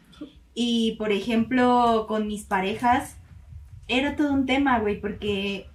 [0.55, 3.17] Y por ejemplo, con mis parejas,
[3.89, 5.67] era todo un tema, güey, porque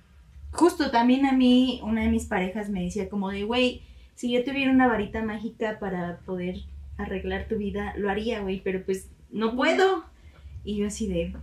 [0.51, 3.81] justo también a mí, una de mis parejas me decía como de, güey,
[4.15, 6.57] si yo tuviera una varita mágica para poder
[6.97, 10.05] arreglar tu vida, lo haría, güey, pero pues no puedo.
[10.63, 11.35] Y yo así de,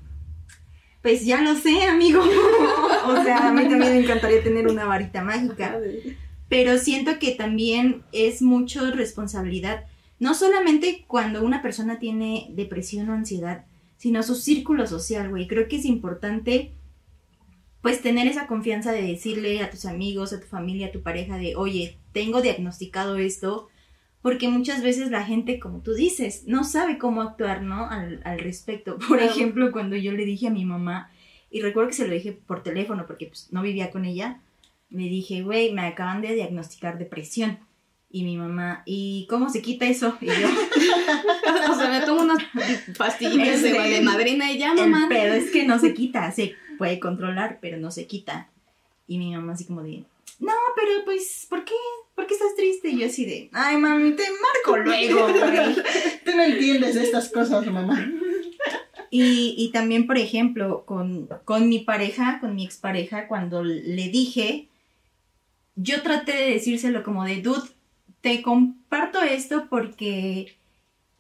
[1.02, 2.20] pues ya lo sé, amigo.
[3.06, 5.78] o sea, a mí también me encantaría tener una varita mágica
[6.48, 9.84] pero siento que también es mucho responsabilidad,
[10.18, 13.64] no solamente cuando una persona tiene depresión o ansiedad,
[13.96, 15.46] sino su círculo social, güey.
[15.46, 16.74] Creo que es importante,
[17.80, 21.38] pues, tener esa confianza de decirle a tus amigos, a tu familia, a tu pareja,
[21.38, 23.68] de, oye, tengo diagnosticado esto,
[24.20, 27.88] porque muchas veces la gente, como tú dices, no sabe cómo actuar, ¿no?
[27.88, 28.98] Al, al respecto.
[29.08, 31.10] Por ejemplo, cuando yo le dije a mi mamá,
[31.50, 34.40] y recuerdo que se lo dije por teléfono, porque pues, no vivía con ella,
[34.94, 37.58] me dije, güey, me acaban de diagnosticar depresión.
[38.10, 40.16] Y mi mamá, ¿y cómo se quita eso?
[40.20, 40.32] Y yo,
[41.70, 42.38] o sea, me tomo unas
[42.96, 45.06] pastillitas de, de, madrina y ya, mamá.
[45.08, 48.50] Pero es que no se quita, se puede controlar, pero no se quita.
[49.08, 50.04] Y mi mamá así como de,
[50.38, 51.74] no, pero pues, ¿por qué?
[52.14, 52.90] ¿Por qué estás triste?
[52.90, 55.74] Y yo así de, ay, mami, te marco luego, güey.
[56.24, 58.12] Tú no entiendes estas cosas, mamá.
[59.10, 64.68] Y, y también, por ejemplo, con, con mi pareja, con mi expareja, cuando le dije,
[65.76, 67.68] yo traté de decírselo como de, dude,
[68.20, 70.56] te comparto esto porque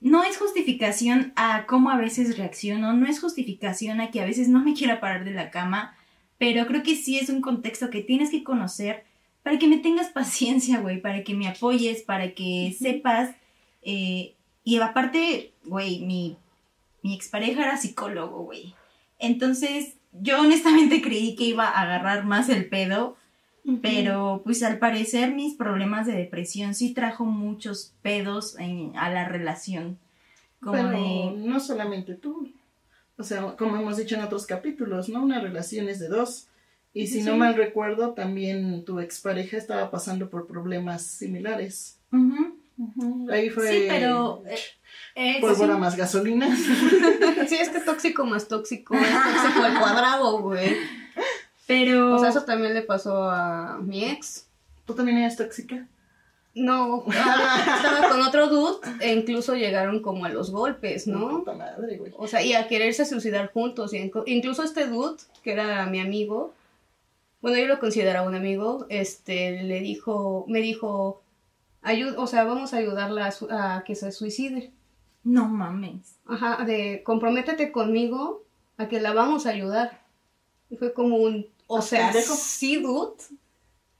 [0.00, 4.48] no es justificación a cómo a veces reacciono, no es justificación a que a veces
[4.48, 5.96] no me quiera parar de la cama,
[6.38, 9.04] pero creo que sí es un contexto que tienes que conocer
[9.42, 13.34] para que me tengas paciencia, güey, para que me apoyes, para que sepas.
[13.82, 14.34] eh,
[14.66, 16.38] y aparte, güey, mi,
[17.02, 18.74] mi expareja era psicólogo, güey.
[19.18, 23.16] Entonces, yo honestamente creí que iba a agarrar más el pedo,
[23.82, 29.26] pero pues al parecer mis problemas de depresión sí trajo muchos pedos en- a la
[29.28, 29.98] relación.
[30.60, 31.32] Como Pero de...
[31.36, 32.50] no solamente tú.
[33.16, 35.22] O sea, como hemos dicho en otros capítulos, ¿no?
[35.22, 36.48] Una relación es de dos.
[36.92, 41.98] Y si Sí, no mal recuerdo, también tu expareja estaba pasando por problemas similares.
[42.12, 42.54] Ujú.
[43.30, 44.42] Ahí fue Sí, pero...
[44.46, 44.56] eh,
[45.14, 45.80] eh, pólvora sí.
[45.80, 46.54] más gasolina.
[47.48, 50.74] Sí, es que tóxico más tóxico es tóxico al cuadrado, güey.
[51.66, 52.14] Pero...
[52.14, 54.46] O sea, eso también le pasó a mi ex.
[54.84, 55.86] ¿Tú también eres tóxica?
[56.54, 61.28] No, estaba con otro dude e incluso llegaron como a los golpes, ¿no?
[61.38, 62.12] Puta madre, güey.
[62.16, 63.92] O sea, y a quererse suicidar juntos.
[63.92, 66.54] Y incluso este dude, que era mi amigo,
[67.40, 71.22] bueno, yo lo consideraba un amigo, este, le dijo, me dijo,
[71.82, 74.70] "Ayu- o sea, vamos a ayudarla a, su- a que se suicide.
[75.24, 76.16] No mames.
[76.26, 78.44] Ajá, de comprométete conmigo
[78.76, 80.02] a que la vamos a ayudar.
[80.70, 83.14] Y fue como un, o ¿Ah, sea, sí, dude,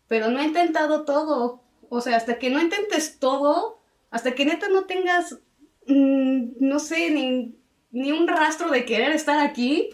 [0.09, 1.63] pero no he intentado todo.
[1.89, 5.39] O sea, hasta que no intentes todo, hasta que neta no tengas,
[5.87, 7.55] mm, no sé, ni,
[7.91, 9.91] ni un rastro de querer estar aquí,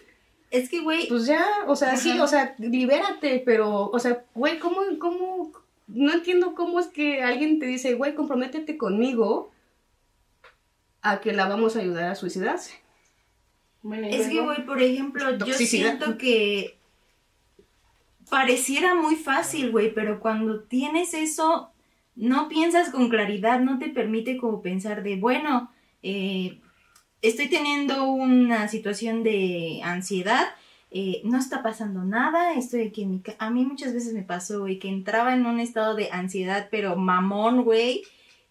[0.50, 4.58] Es que, güey, pues ya, o sea, sí, o sea, libérate, pero, o sea, güey,
[4.58, 5.52] ¿cómo, cómo,
[5.86, 9.52] no entiendo cómo es que alguien te dice, güey, comprométete conmigo
[11.02, 12.74] a que la vamos a ayudar a suicidarse?
[13.82, 15.98] Bueno, Es que, güey, por ejemplo, yo Toxicidad.
[15.98, 16.79] siento que
[18.30, 21.70] pareciera muy fácil, güey, pero cuando tienes eso,
[22.14, 25.70] no piensas con claridad, no te permite como pensar de, bueno,
[26.02, 26.60] eh,
[27.22, 30.48] estoy teniendo una situación de ansiedad,
[30.90, 33.36] eh, no está pasando nada, estoy aquí en mi casa.
[33.40, 36.96] A mí muchas veces me pasó, güey, que entraba en un estado de ansiedad, pero
[36.96, 38.02] mamón, güey.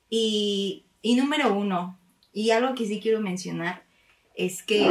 [0.09, 1.99] Y, y número uno,
[2.31, 3.83] y algo que sí quiero mencionar,
[4.35, 4.87] es que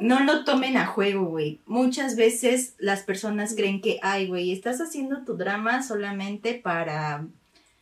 [0.00, 1.60] no lo tomen a juego, güey.
[1.66, 7.26] Muchas veces las personas creen que, ay, güey, estás haciendo tu drama solamente para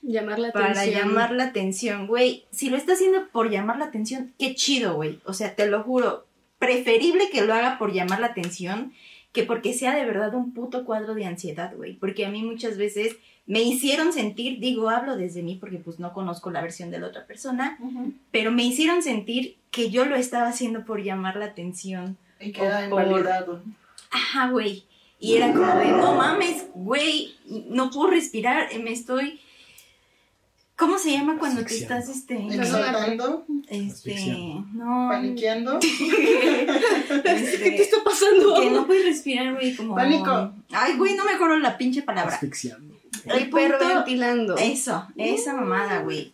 [0.02, 1.08] Llamar la para atención.
[1.08, 2.44] llamar la atención, güey.
[2.50, 5.20] Si lo está haciendo por llamar la atención, qué chido, güey.
[5.24, 6.26] O sea, te lo juro,
[6.58, 8.92] preferible que lo haga por llamar la atención
[9.32, 11.94] que porque sea de verdad un puto cuadro de ansiedad, güey.
[11.94, 16.12] Porque a mí muchas veces me hicieron sentir, digo, hablo desde mí porque pues no
[16.12, 17.76] conozco la versión de la otra persona,
[18.30, 22.16] pero me hicieron sentir que yo lo estaba haciendo por llamar la atención.
[22.40, 23.62] Y queda por- invalidado.
[24.10, 24.84] Ajá, güey.
[25.18, 27.34] Y era como de, no mames, güey,
[27.68, 29.40] no puedo respirar, me estoy...
[30.76, 32.34] ¿Cómo se llama cuando te estás, este...
[32.48, 34.66] Exaltando, Este, Asfixiando.
[34.72, 35.08] no.
[35.08, 35.78] paniqueando.
[37.24, 38.60] Este, ¿Qué te está pasando?
[38.60, 39.94] Que no puedes respirar, güey, como.
[39.94, 40.52] Pánico.
[40.72, 42.34] Ay, güey, no me acuerdo la pinche palabra.
[42.34, 42.94] Asfixiando.
[43.26, 43.78] El punto.
[43.88, 44.56] ventilando.
[44.56, 46.33] Eso, esa mamada, güey.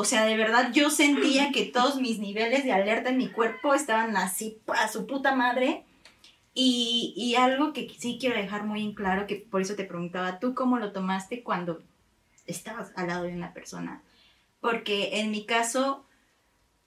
[0.00, 3.74] O sea, de verdad, yo sentía que todos mis niveles de alerta en mi cuerpo
[3.74, 5.82] estaban así a su puta madre.
[6.54, 10.38] Y, y algo que sí quiero dejar muy en claro, que por eso te preguntaba,
[10.38, 11.82] ¿tú cómo lo tomaste cuando
[12.46, 14.04] estabas al lado de una persona?
[14.60, 16.04] Porque en mi caso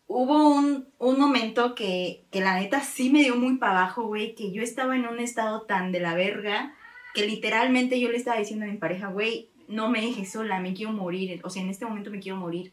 [0.08, 4.36] hubo un, un momento que, que la neta sí me dio muy para abajo, güey,
[4.36, 6.74] que yo estaba en un estado tan de la verga
[7.14, 10.74] que literalmente yo le estaba diciendo a mi pareja, güey, no me dejes sola, me
[10.74, 12.72] quiero morir, o sea, en este momento me quiero morir.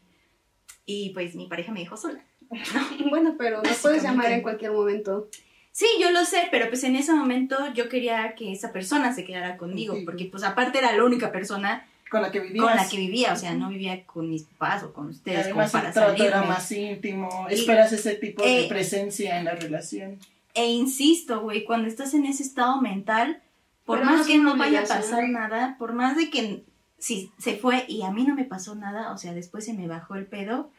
[0.91, 2.19] Y pues mi pareja me dejó sola.
[3.11, 5.27] Bueno, pero nos puedes llamar en cualquier momento.
[5.71, 9.23] Sí, yo lo sé, pero pues en ese momento yo quería que esa persona se
[9.23, 10.01] quedara conmigo, Sí.
[10.03, 12.65] porque pues aparte era la única persona Con la que vivías.
[12.65, 15.61] con la que vivía, o sea, no vivía con mis papás o con ustedes como
[15.61, 17.45] además para el trato era más íntimo.
[17.49, 20.17] Y- Esperas ese tipo de eh, presencia en la relación.
[20.55, 23.41] E insisto, güey, cuando estás en ese estado mental,
[23.85, 26.63] por Pero más que no vaya a pasar nada, por más de que
[26.97, 29.87] si se fue y a mí no me pasó nada, o sea, después se me
[29.87, 30.71] bajó el pedo,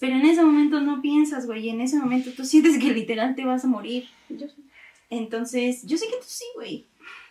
[0.00, 3.44] pero en ese momento no piensas, güey, en ese momento tú sientes que literal te
[3.44, 4.08] vas a morir.
[4.28, 4.56] Yo sé.
[5.10, 6.86] Entonces, yo sé que tú sí, güey,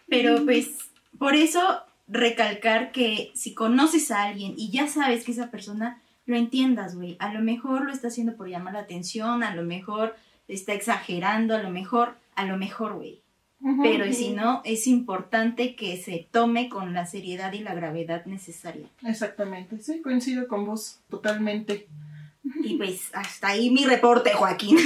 [0.08, 5.52] pero pues por eso recalcar que si conoces a alguien y ya sabes que esa
[5.52, 9.56] persona lo entiendas, güey, a lo mejor lo está haciendo por llamar la atención, a
[9.56, 10.16] lo mejor
[10.48, 13.22] está exagerando, a lo mejor, a lo mejor, güey.
[13.82, 18.88] Pero si no, es importante que se tome con la seriedad y la gravedad necesaria.
[19.04, 21.88] Exactamente, sí, coincido con vos totalmente.
[22.64, 24.78] Y pues hasta ahí mi reporte, Joaquín.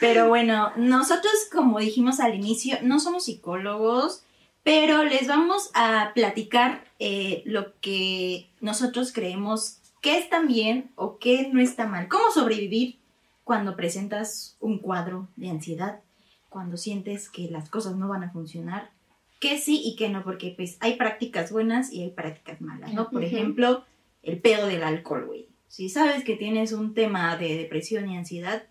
[0.00, 4.24] Pero bueno, nosotros, como dijimos al inicio, no somos psicólogos,
[4.62, 11.48] pero les vamos a platicar eh, lo que nosotros creemos que está bien o que
[11.52, 12.08] no está mal.
[12.08, 12.98] Cómo sobrevivir
[13.44, 16.00] cuando presentas un cuadro de ansiedad,
[16.48, 18.90] cuando sientes que las cosas no van a funcionar,
[19.38, 23.10] que sí y que no, porque pues hay prácticas buenas y hay prácticas malas, ¿no?
[23.10, 23.84] Por ejemplo,
[24.22, 25.49] el pedo del alcohol, güey.
[25.70, 28.64] Si sabes que tienes un tema de depresión y ansiedad,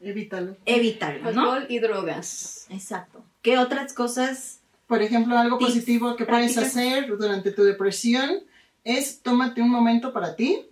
[0.00, 0.54] Evítalo.
[0.66, 1.50] evítalo, ¿no?
[1.52, 2.66] Alcohol y drogas.
[2.68, 3.24] Exacto.
[3.40, 4.60] ¿Qué otras cosas?
[4.86, 6.76] Por ejemplo, algo positivo que puedes prácticas.
[6.76, 8.30] hacer durante tu depresión
[8.84, 10.66] es tómate un momento para ti,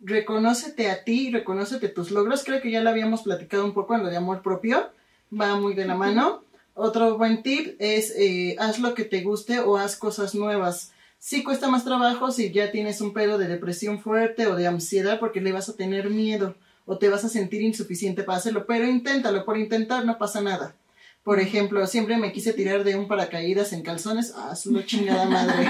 [0.00, 2.42] reconócete a ti, reconócete tus logros.
[2.42, 4.90] Creo que ya lo habíamos platicado un poco en lo de amor propio,
[5.32, 6.42] va muy de la mano.
[6.74, 10.92] Otro buen tip es eh, haz lo que te guste o haz cosas nuevas.
[11.22, 15.20] Sí cuesta más trabajo si ya tienes un pedo de depresión fuerte o de ansiedad
[15.20, 16.54] porque le vas a tener miedo
[16.86, 20.74] o te vas a sentir insuficiente para hacerlo, pero inténtalo, por intentar no pasa nada.
[21.22, 24.32] Por ejemplo, siempre me quise tirar de un paracaídas en calzones.
[24.34, 25.68] Ah, es una chingada madre.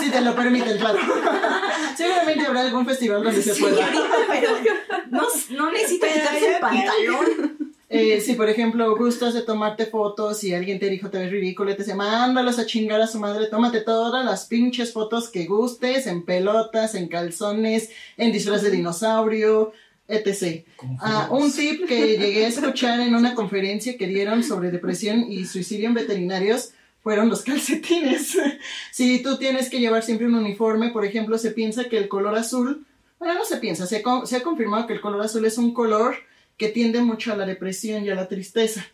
[0.00, 1.00] si te lo permiten, claro.
[1.96, 3.90] Seguramente habrá algún festival donde se pueda.
[4.28, 4.50] pero
[5.10, 7.74] no, no necesitas quitarse el pantalón.
[7.90, 11.70] Eh, si, por ejemplo, gustas de tomarte fotos y alguien te dijo te ves ridículo
[11.70, 15.46] y te dice, mándalas a chingar a su madre, tómate todas las pinches fotos que
[15.46, 19.72] gustes, en pelotas, en calzones, en disfraz de dinosaurio,
[20.06, 20.64] etc.
[20.98, 25.46] Ah, un tip que llegué a escuchar en una conferencia que dieron sobre depresión y
[25.46, 26.72] suicidio en veterinarios
[27.02, 28.36] fueron los calcetines.
[28.92, 32.36] si tú tienes que llevar siempre un uniforme, por ejemplo, se piensa que el color
[32.36, 32.84] azul,
[33.18, 36.16] bueno, no se piensa, se, se ha confirmado que el color azul es un color
[36.58, 38.84] que tiende mucho a la depresión y a la tristeza.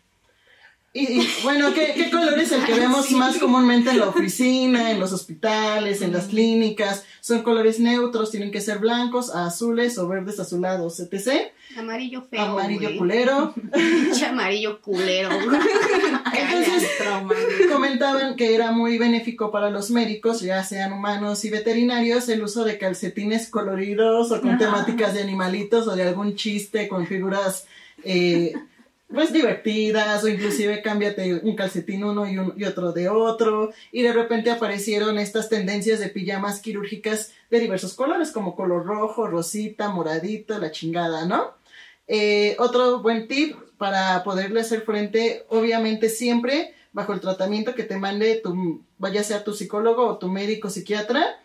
[0.95, 4.91] Y, y, bueno, ¿qué, qué color es el que vemos más comúnmente en la oficina,
[4.91, 7.03] en los hospitales, en las clínicas?
[7.19, 11.51] Son colores neutros, tienen que ser blancos, azules o verdes azulados, etc.
[11.77, 12.41] Amarillo feo.
[12.41, 13.53] Amarillo culero.
[14.29, 15.31] Amarillo culero.
[16.33, 16.89] Entonces,
[17.69, 22.63] comentaban que era muy benéfico para los médicos, ya sean humanos y veterinarios, el uso
[22.63, 24.59] de calcetines coloridos o con Ajá.
[24.59, 27.67] temáticas de animalitos o de algún chiste con figuras
[28.05, 28.53] eh,
[29.07, 34.01] pues divertidas o inclusive cámbiate un calcetín uno y, un- y otro de otro y
[34.01, 39.89] de repente aparecieron estas tendencias de pijamas quirúrgicas de diversos colores como color rojo, rosita,
[39.89, 41.51] moradito, la chingada, ¿no?
[42.07, 47.97] Eh, otro buen tip para poderle hacer frente, obviamente siempre bajo el tratamiento que te
[47.97, 51.39] mande tu, vaya sea tu psicólogo o tu médico psiquiatra.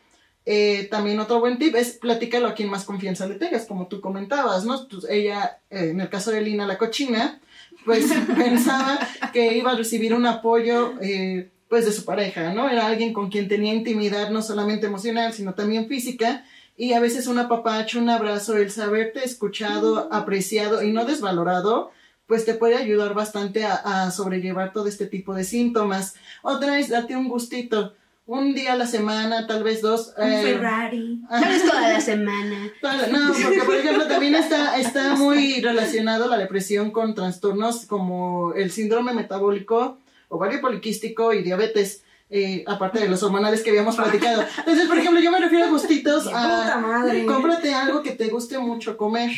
[0.47, 4.01] Eh, también otro buen tip es platícalo a quien más confianza le tengas, como tú
[4.01, 4.89] comentabas, ¿no?
[4.89, 7.41] Pues ella, eh, en el caso de Lina la cochina,
[7.85, 8.07] pues
[8.37, 8.99] pensaba
[9.33, 12.69] que iba a recibir un apoyo eh, pues de su pareja, ¿no?
[12.69, 16.45] Era alguien con quien tenía intimidad no solamente emocional, sino también física,
[16.77, 21.91] y a veces un apapacho, un abrazo, el saberte escuchado, apreciado y no desvalorado,
[22.27, 26.15] pues te puede ayudar bastante a, a sobrellevar todo este tipo de síntomas.
[26.43, 27.95] Otra vez, date un gustito,
[28.33, 30.15] un día a la semana, tal vez dos.
[30.17, 31.21] Un eh, Ferrari.
[31.29, 32.71] Tal vez toda la semana.
[32.81, 38.53] Toda- No, porque por ejemplo también está, está muy relacionado la depresión con trastornos como
[38.55, 44.45] el síndrome metabólico, ovario poliquístico y diabetes, eh, aparte de los hormonales que habíamos platicado.
[44.59, 47.27] Entonces, por ejemplo, yo me refiero a gustitos Puta a madre.
[47.27, 49.33] cómprate algo que te guste mucho comer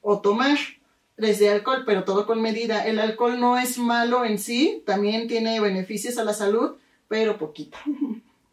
[0.00, 0.56] o tomar
[1.18, 2.86] desde alcohol, pero todo con medida.
[2.86, 6.76] El alcohol no es malo en sí, también tiene beneficios a la salud,
[7.08, 7.76] pero poquito.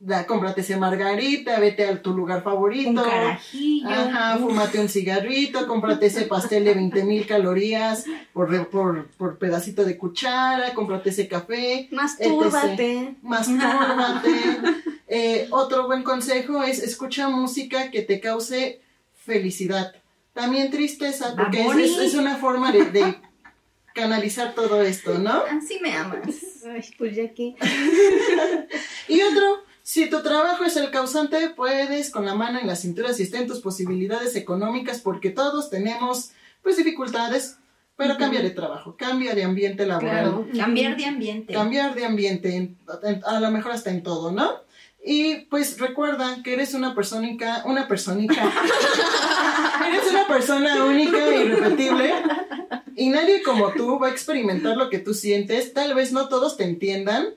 [0.07, 2.89] Da, cómprate ese margarita, vete a tu lugar favorito.
[2.91, 3.89] Un carajillo.
[3.89, 9.83] Ajá, fúmate un cigarrito, cómprate ese pastel de 20 mil calorías por, por, por pedacito
[9.83, 13.15] de cuchara, cómprate ese café, Mastúrbate.
[13.21, 14.29] mastúrbate.
[15.07, 18.81] Eh, otro buen consejo es escucha música que te cause
[19.13, 19.93] felicidad.
[20.33, 23.15] También tristeza, porque es, es- es una forma de, de
[23.93, 25.43] canalizar todo esto, ¿no?
[25.49, 26.27] Así me amas.
[26.67, 27.55] Ay, pues ya que.
[29.07, 33.13] Y otro, si tu trabajo es el causante, puedes con la mano en la cintura
[33.13, 36.31] si está en tus posibilidades económicas, porque todos tenemos
[36.63, 37.57] pues dificultades,
[37.95, 40.47] pero cambia de trabajo, cambia de ambiente laboral, Claro.
[40.57, 41.53] Cambiar de ambiente.
[41.53, 44.49] cambiar de ambiente, en- en- a lo mejor hasta en todo, ¿no?
[45.05, 48.33] Y pues recuerda que eres una personita, una personita,
[49.87, 52.11] eres una persona única e irrepetible
[52.95, 56.57] y nadie como tú va a experimentar lo que tú sientes, tal vez no todos
[56.57, 57.27] te entiendan,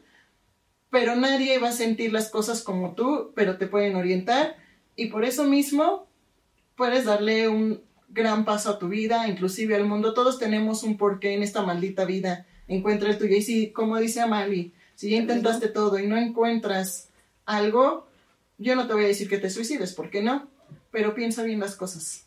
[0.90, 4.56] pero nadie va a sentir las cosas como tú, pero te pueden orientar
[4.96, 6.06] y por eso mismo
[6.76, 10.14] puedes darle un gran paso a tu vida, inclusive al mundo.
[10.14, 12.46] Todos tenemos un porqué en esta maldita vida.
[12.66, 13.36] encuentra el tuyo.
[13.36, 17.08] Y si, como dice Amali, si ya intentaste todo y no encuentras
[17.44, 18.08] algo,
[18.58, 20.48] yo no te voy a decir que te suicides, ¿por qué no?
[20.90, 22.24] Pero piensa bien las cosas.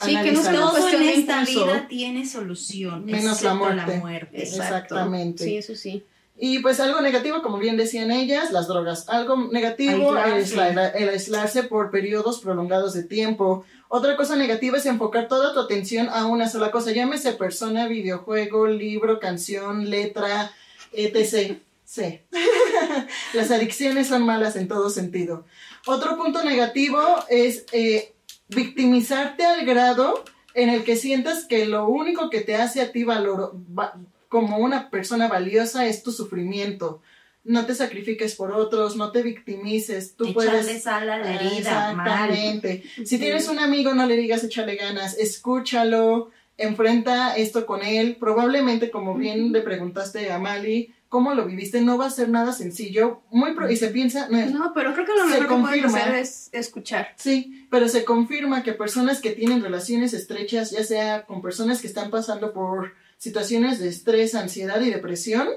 [0.00, 3.06] Sí, que no Todo cuestión en esta vida tiene solución.
[3.06, 3.98] Menos la muerte.
[3.98, 4.42] muerte.
[4.42, 5.44] Exactamente.
[5.44, 6.04] Sí, eso sí.
[6.38, 9.08] Y pues algo negativo, como bien decían ellas, las drogas.
[9.08, 10.52] Algo negativo es
[10.94, 13.64] el aislarse por periodos prolongados de tiempo.
[13.88, 16.92] Otra cosa negativa es enfocar toda tu atención a una sola cosa.
[16.92, 20.50] Llámese persona, videojuego, libro, canción, letra,
[20.92, 21.56] etc.
[21.84, 22.20] Sí.
[23.32, 25.44] Las adicciones son malas en todo sentido.
[25.86, 28.12] Otro punto negativo es eh,
[28.48, 30.22] victimizarte al grado
[30.54, 33.94] en el que sientas que lo único que te hace a ti valor, va-
[34.28, 37.02] como una persona valiosa es tu sufrimiento.
[37.44, 40.16] No te sacrifiques por otros, no te victimices.
[40.16, 41.92] Tú Echarle puedes sal a la herida.
[41.94, 42.30] mal.
[42.30, 42.82] Exactamente.
[43.04, 48.16] Si tienes un amigo, no le digas échale ganas, escúchalo, enfrenta esto con él.
[48.18, 51.80] Probablemente, como bien le preguntaste a Mali, ¿cómo lo viviste?
[51.82, 53.22] No va a ser nada sencillo.
[53.30, 55.98] Muy pro- y se piensa, no, No, pero creo que lo mejor que pueden confirma.
[55.98, 57.08] hacer es escuchar.
[57.16, 61.86] Sí, pero se confirma que personas que tienen relaciones estrechas, ya sea con personas que
[61.86, 65.48] están pasando por situaciones de estrés, ansiedad y depresión,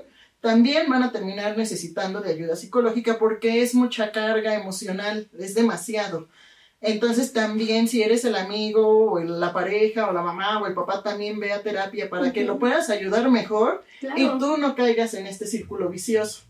[0.42, 6.30] también van a terminar necesitando de ayuda psicológica porque es mucha carga emocional, es demasiado.
[6.82, 11.04] Entonces también si eres el amigo o la pareja o la mamá o el papá
[11.04, 14.16] también ve a terapia para que lo puedas ayudar mejor Claro.
[14.18, 16.44] y tú no caigas en este círculo vicioso.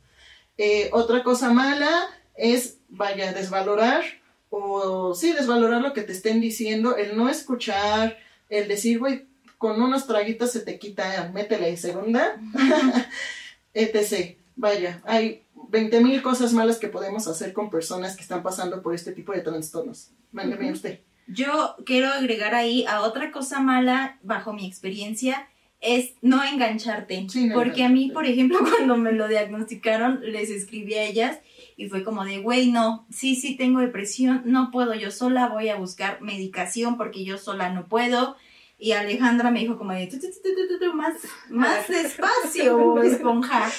[0.60, 1.89] Eh, otra cosa mala
[2.36, 4.03] es, vaya, desvalorar
[4.51, 8.18] o sí, desvalorar lo que te estén diciendo, el no escuchar,
[8.49, 9.26] el decir, güey,
[9.60, 12.41] con unos traguitos se te quita, métele segunda,
[13.74, 14.38] etc.
[14.55, 18.95] Vaya, hay 20 mil cosas malas que podemos hacer con personas que están pasando por
[18.95, 20.12] este tipo de trastornos.
[20.32, 21.01] Mándeme usted.
[21.28, 25.47] Yo quiero agregar ahí a otra cosa mala, bajo mi experiencia,
[25.82, 27.28] es no engancharte.
[27.30, 31.39] Sí, no Porque a mí, por ejemplo, cuando me lo diagnosticaron, les escribí a ellas
[31.76, 35.68] y fue como de, güey, no, sí, sí tengo depresión, no puedo yo sola, voy
[35.68, 38.38] a buscar medicación porque yo sola no puedo.
[38.82, 41.15] Y Alejandra me dijo como de, "Tu, tu, tu, tu, tu, tu, más,
[41.49, 43.69] más despacio, esponja.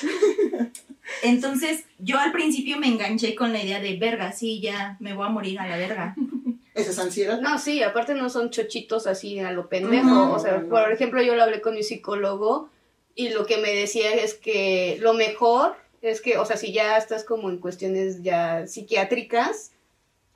[1.22, 5.26] Entonces, yo al principio me enganché con la idea de, verga, sí, ya me voy
[5.26, 6.14] a morir a la verga.
[6.74, 7.40] Esa es ansiedad.
[7.40, 10.32] No, sí, aparte no son chochitos así a lo pendejo.
[10.32, 12.68] O sea, por ejemplo, yo lo hablé con mi psicólogo
[13.14, 16.96] y lo que me decía es que lo mejor es que, o sea, si ya
[16.96, 19.72] estás como en cuestiones ya psiquiátricas,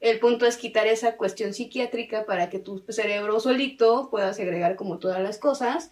[0.05, 4.99] el punto es quitar esa cuestión psiquiátrica para que tu cerebro solito pueda segregar como
[4.99, 5.91] todas las cosas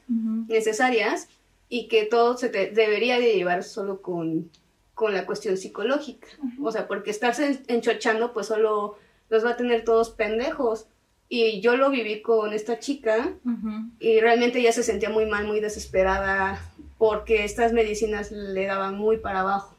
[0.48, 1.28] necesarias
[1.68, 4.50] y que todo se te debería de llevar solo con,
[4.94, 6.28] con la cuestión psicológica.
[6.62, 8.96] O sea, porque estarse en- enchochando pues solo
[9.30, 10.86] los va a tener todos pendejos.
[11.30, 13.70] Y yo lo viví con esta chica Ujú.
[14.00, 16.60] y realmente ella se sentía muy mal, muy desesperada
[16.98, 19.74] porque estas medicinas le daban muy para abajo.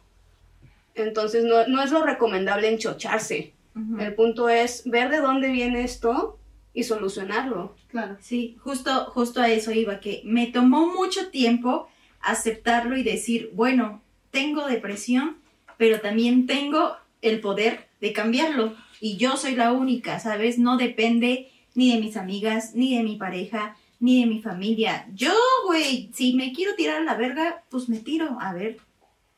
[0.96, 3.54] Entonces no, no es lo recomendable enchocharse.
[3.76, 6.38] El punto es ver de dónde viene esto
[6.74, 7.76] y solucionarlo.
[7.88, 8.18] Claro.
[8.22, 11.88] Sí, justo, justo a eso iba, que me tomó mucho tiempo
[12.22, 14.02] aceptarlo y decir, bueno,
[14.32, 15.38] tengo depresión,
[15.78, 18.76] pero también tengo el poder de cambiarlo.
[19.00, 20.58] Y yo soy la única, ¿sabes?
[20.58, 25.08] No depende ni de mis amigas, ni de mi pareja, ni de mi familia.
[25.14, 25.34] Yo,
[25.66, 28.38] güey, si me quiero tirar a la verga, pues me tiro.
[28.40, 28.78] A ver,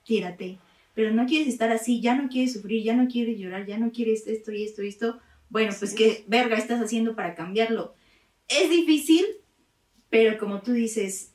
[0.03, 0.57] tírate.
[0.95, 3.91] Pero no quieres estar así, ya no quieres sufrir, ya no quieres llorar, ya no
[3.91, 5.19] quieres esto y esto y esto.
[5.49, 7.93] Bueno, pues qué verga estás haciendo para cambiarlo.
[8.47, 9.23] Es difícil,
[10.09, 11.33] pero como tú dices,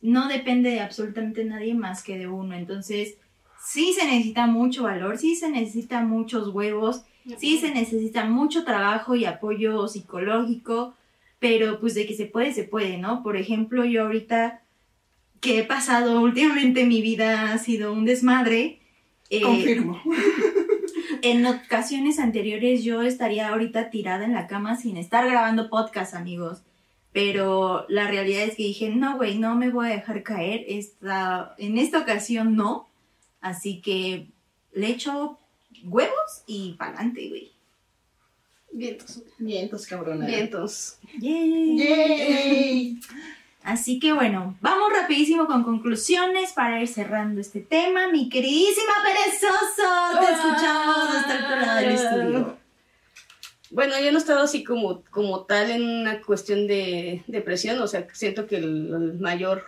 [0.00, 2.54] no depende de absolutamente nadie más que de uno.
[2.54, 3.16] Entonces,
[3.64, 7.04] sí se necesita mucho valor, sí se necesita muchos huevos,
[7.38, 10.94] sí se necesita mucho trabajo y apoyo psicológico,
[11.38, 13.22] pero pues de que se puede, se puede, ¿no?
[13.22, 14.62] Por ejemplo, yo ahorita
[15.40, 18.80] que he pasado últimamente mi vida ha sido un desmadre.
[19.30, 20.00] Eh, Confirmo.
[21.22, 26.62] en ocasiones anteriores yo estaría ahorita tirada en la cama sin estar grabando podcast, amigos.
[27.12, 30.64] Pero la realidad es que dije, no, güey, no me voy a dejar caer.
[30.66, 32.88] Esta, en esta ocasión no.
[33.40, 34.26] Así que
[34.72, 35.38] le echo
[35.84, 37.52] huevos y pa'lante, güey.
[38.72, 39.22] Vientos.
[39.38, 40.26] Vientos, cabrona.
[40.26, 40.98] Vientos.
[41.20, 41.78] Yay.
[41.78, 43.00] Yay.
[43.64, 48.08] Así que bueno, vamos rapidísimo con conclusiones para ir cerrando este tema.
[48.08, 52.58] Mi queridísima perezoso, te escuchamos hasta el otro lado del estudio.
[53.70, 57.88] Bueno, yo no he estado así como, como tal en una cuestión de depresión, o
[57.88, 59.64] sea, siento que el, el mayor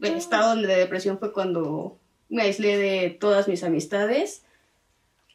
[0.00, 1.98] estado de depresión fue cuando
[2.28, 4.44] me aislé de todas mis amistades,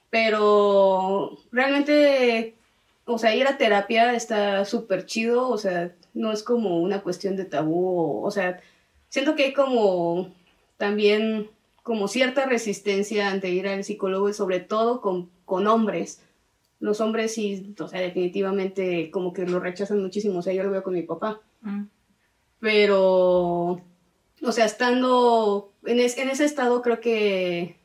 [0.09, 2.55] pero realmente,
[3.03, 7.35] o sea, ir a terapia está súper chido, o sea, no es como una cuestión
[7.35, 8.59] de tabú, o, sea,
[9.09, 10.33] siento que hay como
[10.77, 11.49] también
[11.83, 16.21] como cierta resistencia ante ir al psicólogo y sobre todo con, con hombres.
[16.79, 20.71] Los hombres sí, o sea, definitivamente como que lo rechazan muchísimo, o sea, yo lo
[20.71, 21.39] veo con mi papá.
[21.61, 21.83] Mm.
[22.59, 23.81] Pero,
[24.41, 27.77] o sea, estando en, es- en ese estado creo que,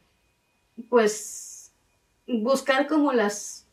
[0.89, 1.73] pues,
[2.27, 3.67] buscar como las,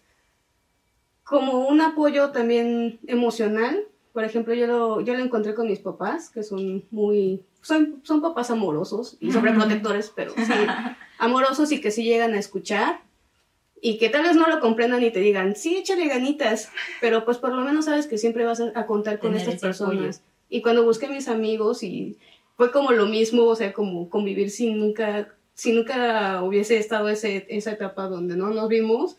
[1.24, 3.86] como un apoyo también emocional.
[4.14, 8.22] Por ejemplo, yo lo, yo lo encontré con mis papás, que son muy, son, son
[8.22, 10.54] papás amorosos y sobreprotectores, pero sí,
[11.20, 13.02] amorosos y que sí llegan a escuchar.
[13.82, 17.38] Y que tal vez no lo comprendan y te digan, sí, échale ganitas, pero pues
[17.38, 20.00] por lo menos sabes que siempre vas a, a contar con Tener estas ese apoyo.
[20.00, 20.22] personas.
[20.50, 22.18] Y cuando busqué a mis amigos y
[22.58, 27.46] fue como lo mismo, o sea, como convivir sin nunca, si nunca hubiese estado ese,
[27.50, 29.16] esa etapa donde no nos vimos,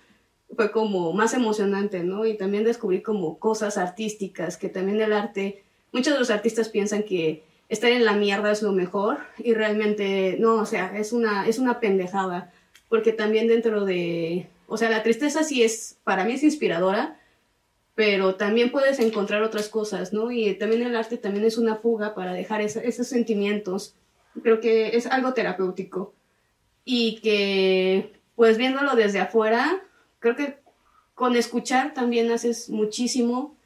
[0.57, 2.27] fue como más emocionante, ¿no?
[2.27, 7.03] Y también descubrí como cosas artísticas, que también el arte, muchos de los artistas piensan
[7.05, 11.47] que estar en la mierda es lo mejor y realmente no, o sea, es una,
[11.47, 12.53] es una pendejada,
[12.89, 17.17] porque también dentro de, o sea, la tristeza sí es, para mí es inspiradora,
[17.95, 20.31] pero también puedes encontrar otras cosas, ¿no?
[20.33, 23.95] Y también el arte también es una fuga para dejar esa- esos sentimientos.
[24.43, 26.15] Creo que es algo terapéutico.
[26.85, 29.83] Y que, pues viéndolo desde afuera,
[30.21, 30.59] creo que
[31.15, 33.57] con escuchar también haces muchísimo,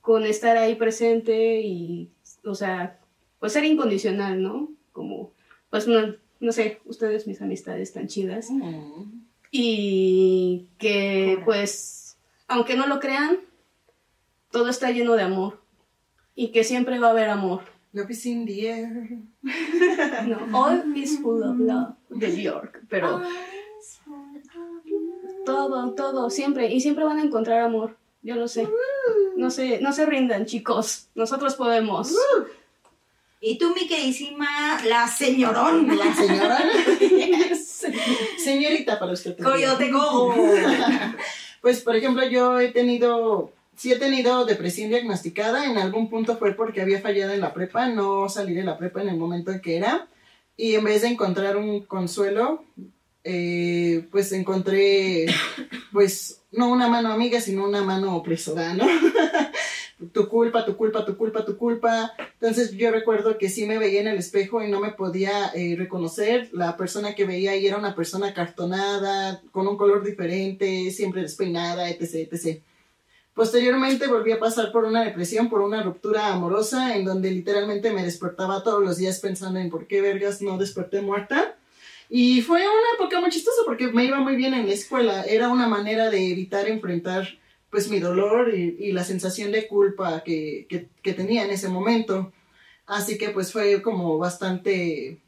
[0.00, 2.08] con estar ahí presente y,
[2.44, 2.98] o sea,
[3.38, 4.70] pues ser incondicional, ¿no?
[4.92, 5.32] Como,
[5.70, 9.22] pues no, no sé, ustedes, mis amistades tan chidas Mm.
[9.50, 12.16] y que pues
[12.48, 13.38] aunque no lo crean
[14.50, 15.60] todo está lleno de amor
[16.34, 17.60] y que siempre va a haber amor
[17.92, 19.18] Love is in the air.
[20.26, 23.20] no all is full of love de York pero
[25.44, 28.68] todo todo siempre y siempre van a encontrar amor yo lo sé
[29.36, 32.14] no se no se rindan chicos nosotros podemos
[33.44, 35.98] Y tú, mi queridísima, la señorón.
[35.98, 36.60] La señora.
[38.38, 39.36] Señorita, para usted.
[39.36, 40.34] Coyote cojo.
[41.60, 45.66] Pues, por ejemplo, yo he tenido, sí he tenido depresión diagnosticada.
[45.66, 49.00] En algún punto fue porque había fallado en la prepa, no salí de la prepa
[49.00, 50.08] en el momento en que era.
[50.56, 52.64] Y en vez de encontrar un consuelo,
[53.24, 55.26] eh, pues encontré,
[55.92, 58.86] pues, no una mano amiga, sino una mano opresora, ¿no?
[60.12, 62.12] tu culpa, tu culpa, tu culpa, tu culpa.
[62.34, 65.76] Entonces yo recuerdo que sí me veía en el espejo y no me podía eh,
[65.76, 66.48] reconocer.
[66.52, 71.88] La persona que veía ahí era una persona cartonada, con un color diferente, siempre despeinada,
[71.90, 72.62] etc, etc.
[73.34, 78.04] Posteriormente volví a pasar por una depresión, por una ruptura amorosa, en donde literalmente me
[78.04, 81.56] despertaba todos los días pensando en por qué vergas no desperté muerta.
[82.14, 85.22] Y fue una época muy chistosa porque me iba muy bien en la escuela.
[85.22, 87.26] Era una manera de evitar enfrentar
[87.70, 92.30] pues mi dolor y, la sensación de culpa que, que, que tenía en ese momento.
[92.84, 95.22] Así que pues fue como bastante,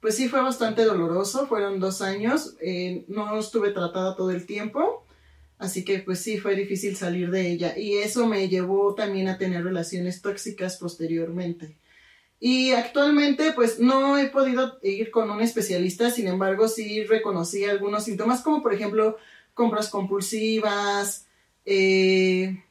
[0.00, 5.04] pues sí fue bastante doloroso, fueron dos años, eh, no estuve tratada todo el tiempo,
[5.58, 9.38] así que pues sí fue difícil salir de ella y eso me llevó también a
[9.38, 11.74] tener relaciones tóxicas posteriormente.
[12.44, 18.02] Y actualmente pues no he podido ir con un especialista, sin embargo sí reconocí algunos
[18.02, 19.16] síntomas como por ejemplo
[19.54, 21.28] compras compulsivas,
[21.64, 22.64] eh,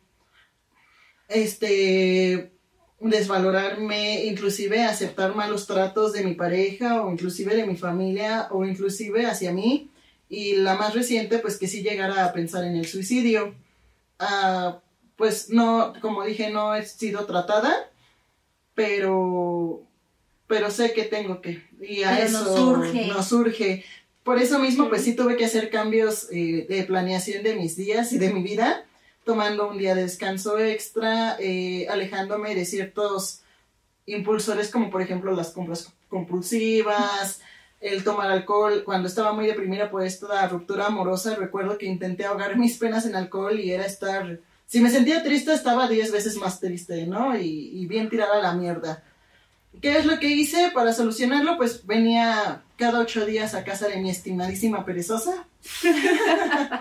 [1.30, 2.52] este,
[3.00, 9.26] desvalorarme, inclusive aceptar malos tratos de mi pareja o inclusive de mi familia o inclusive
[9.26, 9.90] hacia mí.
[10.28, 13.56] Y la más reciente, pues que sí llegara a pensar en el suicidio.
[14.20, 14.82] Ah,
[15.16, 17.90] pues no, como dije, no he sido tratada,
[18.76, 19.84] pero,
[20.48, 21.64] pero sé que tengo que.
[21.82, 23.08] Y a Pero eso nos surge.
[23.08, 23.86] nos surge.
[24.24, 28.14] Por eso mismo, pues sí tuve que hacer cambios eh, de planeación de mis días
[28.14, 28.86] y de mi vida,
[29.26, 33.42] tomando un día de descanso extra, eh, alejándome de ciertos
[34.06, 37.42] impulsores como por ejemplo las compras compulsivas,
[37.80, 38.84] el tomar alcohol.
[38.86, 43.16] Cuando estaba muy deprimida por esta ruptura amorosa, recuerdo que intenté ahogar mis penas en
[43.16, 44.40] alcohol y era estar...
[44.72, 47.38] Si me sentía triste, estaba diez veces más triste, ¿no?
[47.38, 49.04] Y, y bien tirada a la mierda.
[49.82, 51.58] ¿Qué es lo que hice para solucionarlo?
[51.58, 55.46] Pues venía cada ocho días a casa de mi estimadísima perezosa,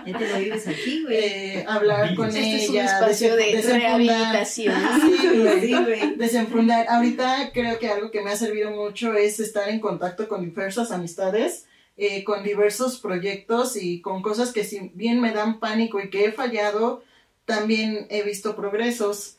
[0.05, 1.17] Ya te lo vives aquí, güey.
[1.17, 5.61] eh, hablar con este es un ella, espacio de rehabilitación Sí, güey.
[5.67, 6.15] Sí, güey.
[6.15, 6.87] desenfundar.
[6.87, 10.91] Ahorita creo que algo que me ha servido mucho es estar en contacto con diversas
[10.91, 11.65] amistades,
[11.97, 16.23] eh, con diversos proyectos y con cosas que si bien me dan pánico y que
[16.23, 17.03] he fallado,
[17.45, 19.37] también he visto progresos.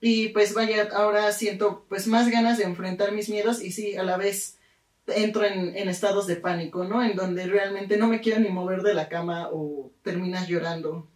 [0.00, 4.02] Y pues vaya, ahora siento pues más ganas de enfrentar mis miedos y sí, a
[4.02, 4.58] la vez
[5.06, 7.02] entro en, en estados de pánico, ¿no?
[7.02, 11.08] En donde realmente no me quiero ni mover de la cama o terminas llorando.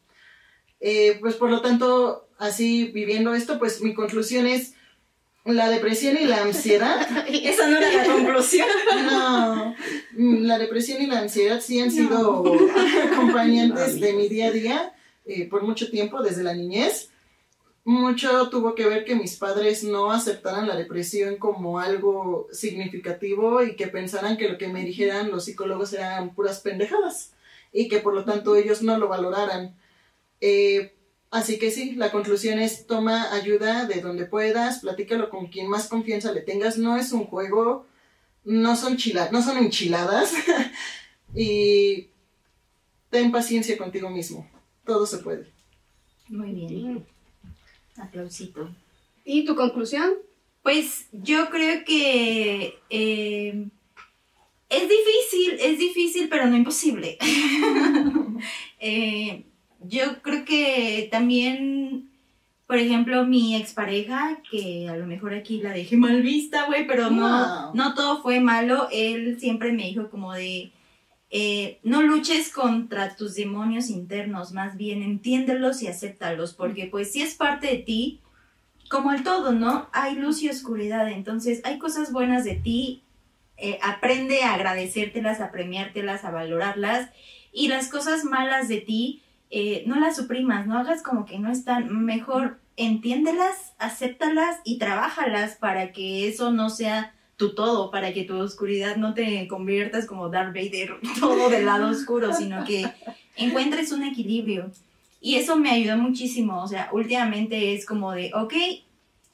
[0.80, 4.74] Eh, pues por lo tanto, así viviendo esto, pues mi conclusión es
[5.44, 7.06] La depresión y la ansiedad.
[7.28, 8.68] Esa no era la conclusión.
[9.10, 9.74] No,
[10.16, 12.44] la depresión y la ansiedad sí han sido
[13.12, 14.92] acompañantes de mi día a día
[15.26, 17.10] eh, por mucho tiempo, desde la niñez.
[17.84, 23.74] Mucho tuvo que ver que mis padres no aceptaran la depresión como algo significativo y
[23.74, 27.32] que pensaran que lo que me dijeran los psicólogos eran puras pendejadas
[27.72, 29.76] y que por lo tanto ellos no lo valoraran.
[30.40, 30.94] Eh,
[31.30, 35.88] así que sí, la conclusión es toma ayuda de donde puedas, platícalo con quien más
[35.88, 37.86] confianza le tengas, no es un juego,
[38.44, 40.32] no son, chila no son enchiladas
[41.34, 42.08] y
[43.10, 44.49] ten paciencia contigo mismo,
[44.90, 45.46] todo se puede.
[46.28, 47.04] Muy bien.
[47.96, 48.68] Aplausito.
[49.24, 50.14] ¿Y tu conclusión?
[50.64, 53.66] Pues yo creo que eh,
[54.68, 57.16] es difícil, es difícil, pero no imposible.
[58.82, 59.44] Eh,
[59.86, 62.08] yo creo que también,
[62.66, 67.10] por ejemplo, mi expareja, que a lo mejor aquí la dejé mal vista, güey, pero
[67.10, 67.74] no, Wow.
[67.74, 68.88] no todo fue malo.
[68.90, 70.72] Él siempre me dijo como de,
[71.30, 77.22] eh, no luches contra tus demonios internos, más bien entiéndelos y acéptalos, porque pues si
[77.22, 78.20] es parte de ti,
[78.88, 79.88] como el todo, ¿no?
[79.92, 83.04] Hay luz y oscuridad, entonces hay cosas buenas de ti,
[83.56, 87.10] eh, aprende a agradecértelas, a premiártelas, a valorarlas,
[87.52, 91.52] y las cosas malas de ti, eh, no las suprimas, no hagas como que no
[91.52, 98.24] están, mejor entiéndelas, acéptalas y trabájalas para que eso no sea tu todo, para que
[98.24, 102.84] tu oscuridad no te conviertas como Darth Vader, todo del lado oscuro, sino que
[103.34, 104.70] encuentres un equilibrio.
[105.22, 108.52] Y eso me ayudó muchísimo, o sea, últimamente es como de, ok,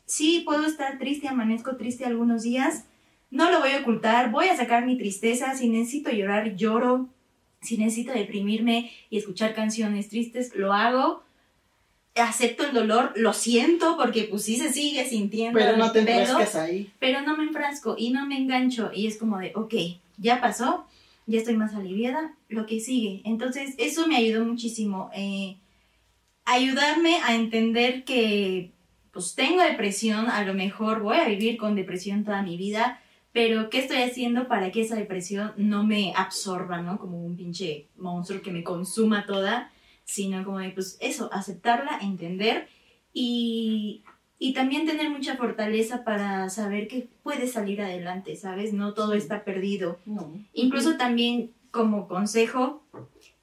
[0.04, 2.84] sí, puedo estar triste, amanezco triste algunos días,
[3.32, 7.08] no lo voy a ocultar, voy a sacar mi tristeza, si necesito llorar, lloro,
[7.60, 11.24] si necesito deprimirme y escuchar canciones tristes, lo hago,
[12.22, 16.54] acepto el dolor, lo siento, porque pues sí se sigue sintiendo, Pero no te enfrasques
[16.56, 16.90] ahí.
[16.98, 19.74] pero no me enfrasco y no me engancho y es como de, ok,
[20.18, 20.86] ya pasó,
[21.26, 23.20] ya estoy más aliviada, lo que sigue.
[23.24, 25.10] Entonces, eso me ayudó muchísimo.
[25.14, 25.56] eh,
[26.44, 28.70] ayudarme a entender que,
[29.12, 33.00] pues, tengo depresión, a lo mejor voy a vivir con depresión toda mi vida,
[33.32, 36.98] pero ¿qué estoy haciendo para que esa depresión no me absorba, ¿no?
[36.98, 39.70] Como un pinche monstruo que me consuma toda,
[40.06, 42.68] sino como de, pues, eso, aceptarla, entender
[43.12, 44.02] y,
[44.38, 48.72] y también tener mucha fortaleza para saber que puedes salir adelante, ¿sabes?
[48.72, 49.18] No todo Sí.
[49.18, 49.98] está perdido.
[50.06, 50.32] No.
[50.54, 52.82] Incluso también como consejo,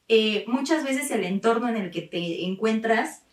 [0.08, 3.24] eh, muchas veces el entorno en el que te encuentras,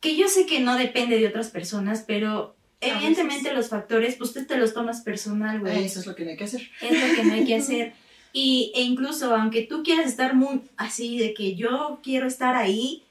[0.00, 4.44] que yo sé que no depende de otras personas, pero evidentemente los factores, pues tú
[4.46, 5.84] te los tomas personal, güey.
[5.84, 6.62] Eso es lo que no hay que hacer.
[6.80, 7.92] Es lo que no hay que hacer.
[8.40, 13.02] Y, e incluso, aunque tú quieras estar muy así, de que yo quiero estar ahí,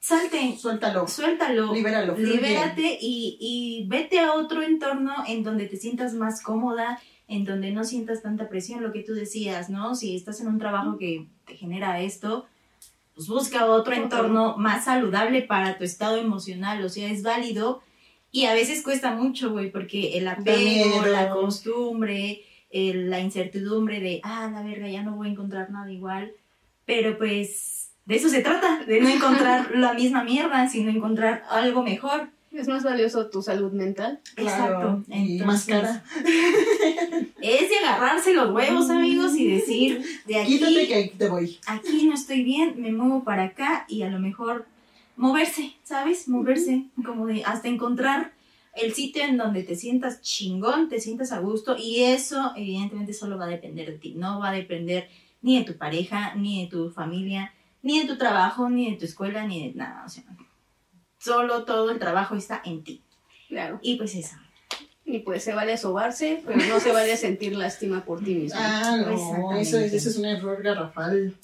[0.00, 1.06] salte, Suéltalo.
[1.06, 7.00] suéltalo, Libéralo, libérate y, y vete a otro entorno en donde te sientas más cómoda,
[7.28, 9.94] en donde no sientas tanta presión, lo que tú decías, ¿no?
[9.94, 12.46] Si estás en un trabajo que te genera esto,
[13.14, 17.82] pues busca otro entorno más saludable para tu estado emocional, o sea, es válido
[18.32, 24.20] y a veces cuesta mucho, güey, porque el apego, la costumbre, el- la incertidumbre de,
[24.22, 26.32] ah, la verga, ya no voy a encontrar nada igual,
[26.86, 31.82] pero pues de eso se trata, de no encontrar la misma mierda, sino encontrar algo
[31.82, 32.28] mejor.
[32.52, 34.18] Es más valioso tu salud mental.
[34.34, 35.04] Claro.
[35.06, 35.14] Exacto.
[35.14, 36.04] Y más Entonces, cara.
[37.40, 41.58] Es de agarrarse los huevos, amigos, y decir, de Quítate aquí, que ahí te voy.
[41.66, 44.66] aquí no estoy bien, me muevo para acá y a lo mejor
[45.16, 46.26] moverse, ¿sabes?
[46.28, 48.32] Moverse, como de hasta encontrar
[48.74, 53.38] el sitio en donde te sientas chingón, te sientas a gusto y eso evidentemente solo
[53.38, 55.08] va a depender de ti, no va a depender
[55.42, 57.52] ni de tu pareja, ni de tu familia,
[57.82, 60.24] ni de tu trabajo, ni de tu escuela, ni de nada, o sea,
[61.18, 63.02] solo todo el trabajo está en ti.
[63.48, 63.78] Claro.
[63.82, 64.36] Y pues eso.
[65.04, 68.58] Y pues se vale sobarse, pero no se vale sentir lástima por ti mismo.
[68.62, 69.60] Ah, no, Exactamente.
[69.62, 71.34] eso es, eso es un error garrafal.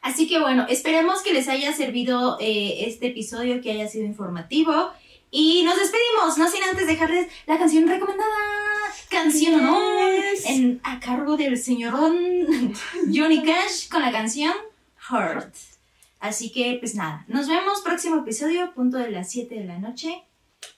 [0.00, 4.90] Así que bueno, esperemos que les haya servido eh, este episodio, que haya sido informativo.
[5.34, 8.30] Y nos despedimos, no sin antes dejarles la canción recomendada.
[9.08, 10.12] Canción honor,
[10.44, 12.14] en, a cargo del señorón
[13.12, 14.52] Johnny Cash con la canción
[15.08, 15.54] Heart.
[16.20, 20.22] Así que pues nada, nos vemos próximo episodio, punto de las 7 de la noche.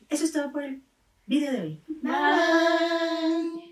[0.08, 0.82] Eso es todo por el
[1.26, 1.80] video de hoy.
[2.02, 3.63] Bye.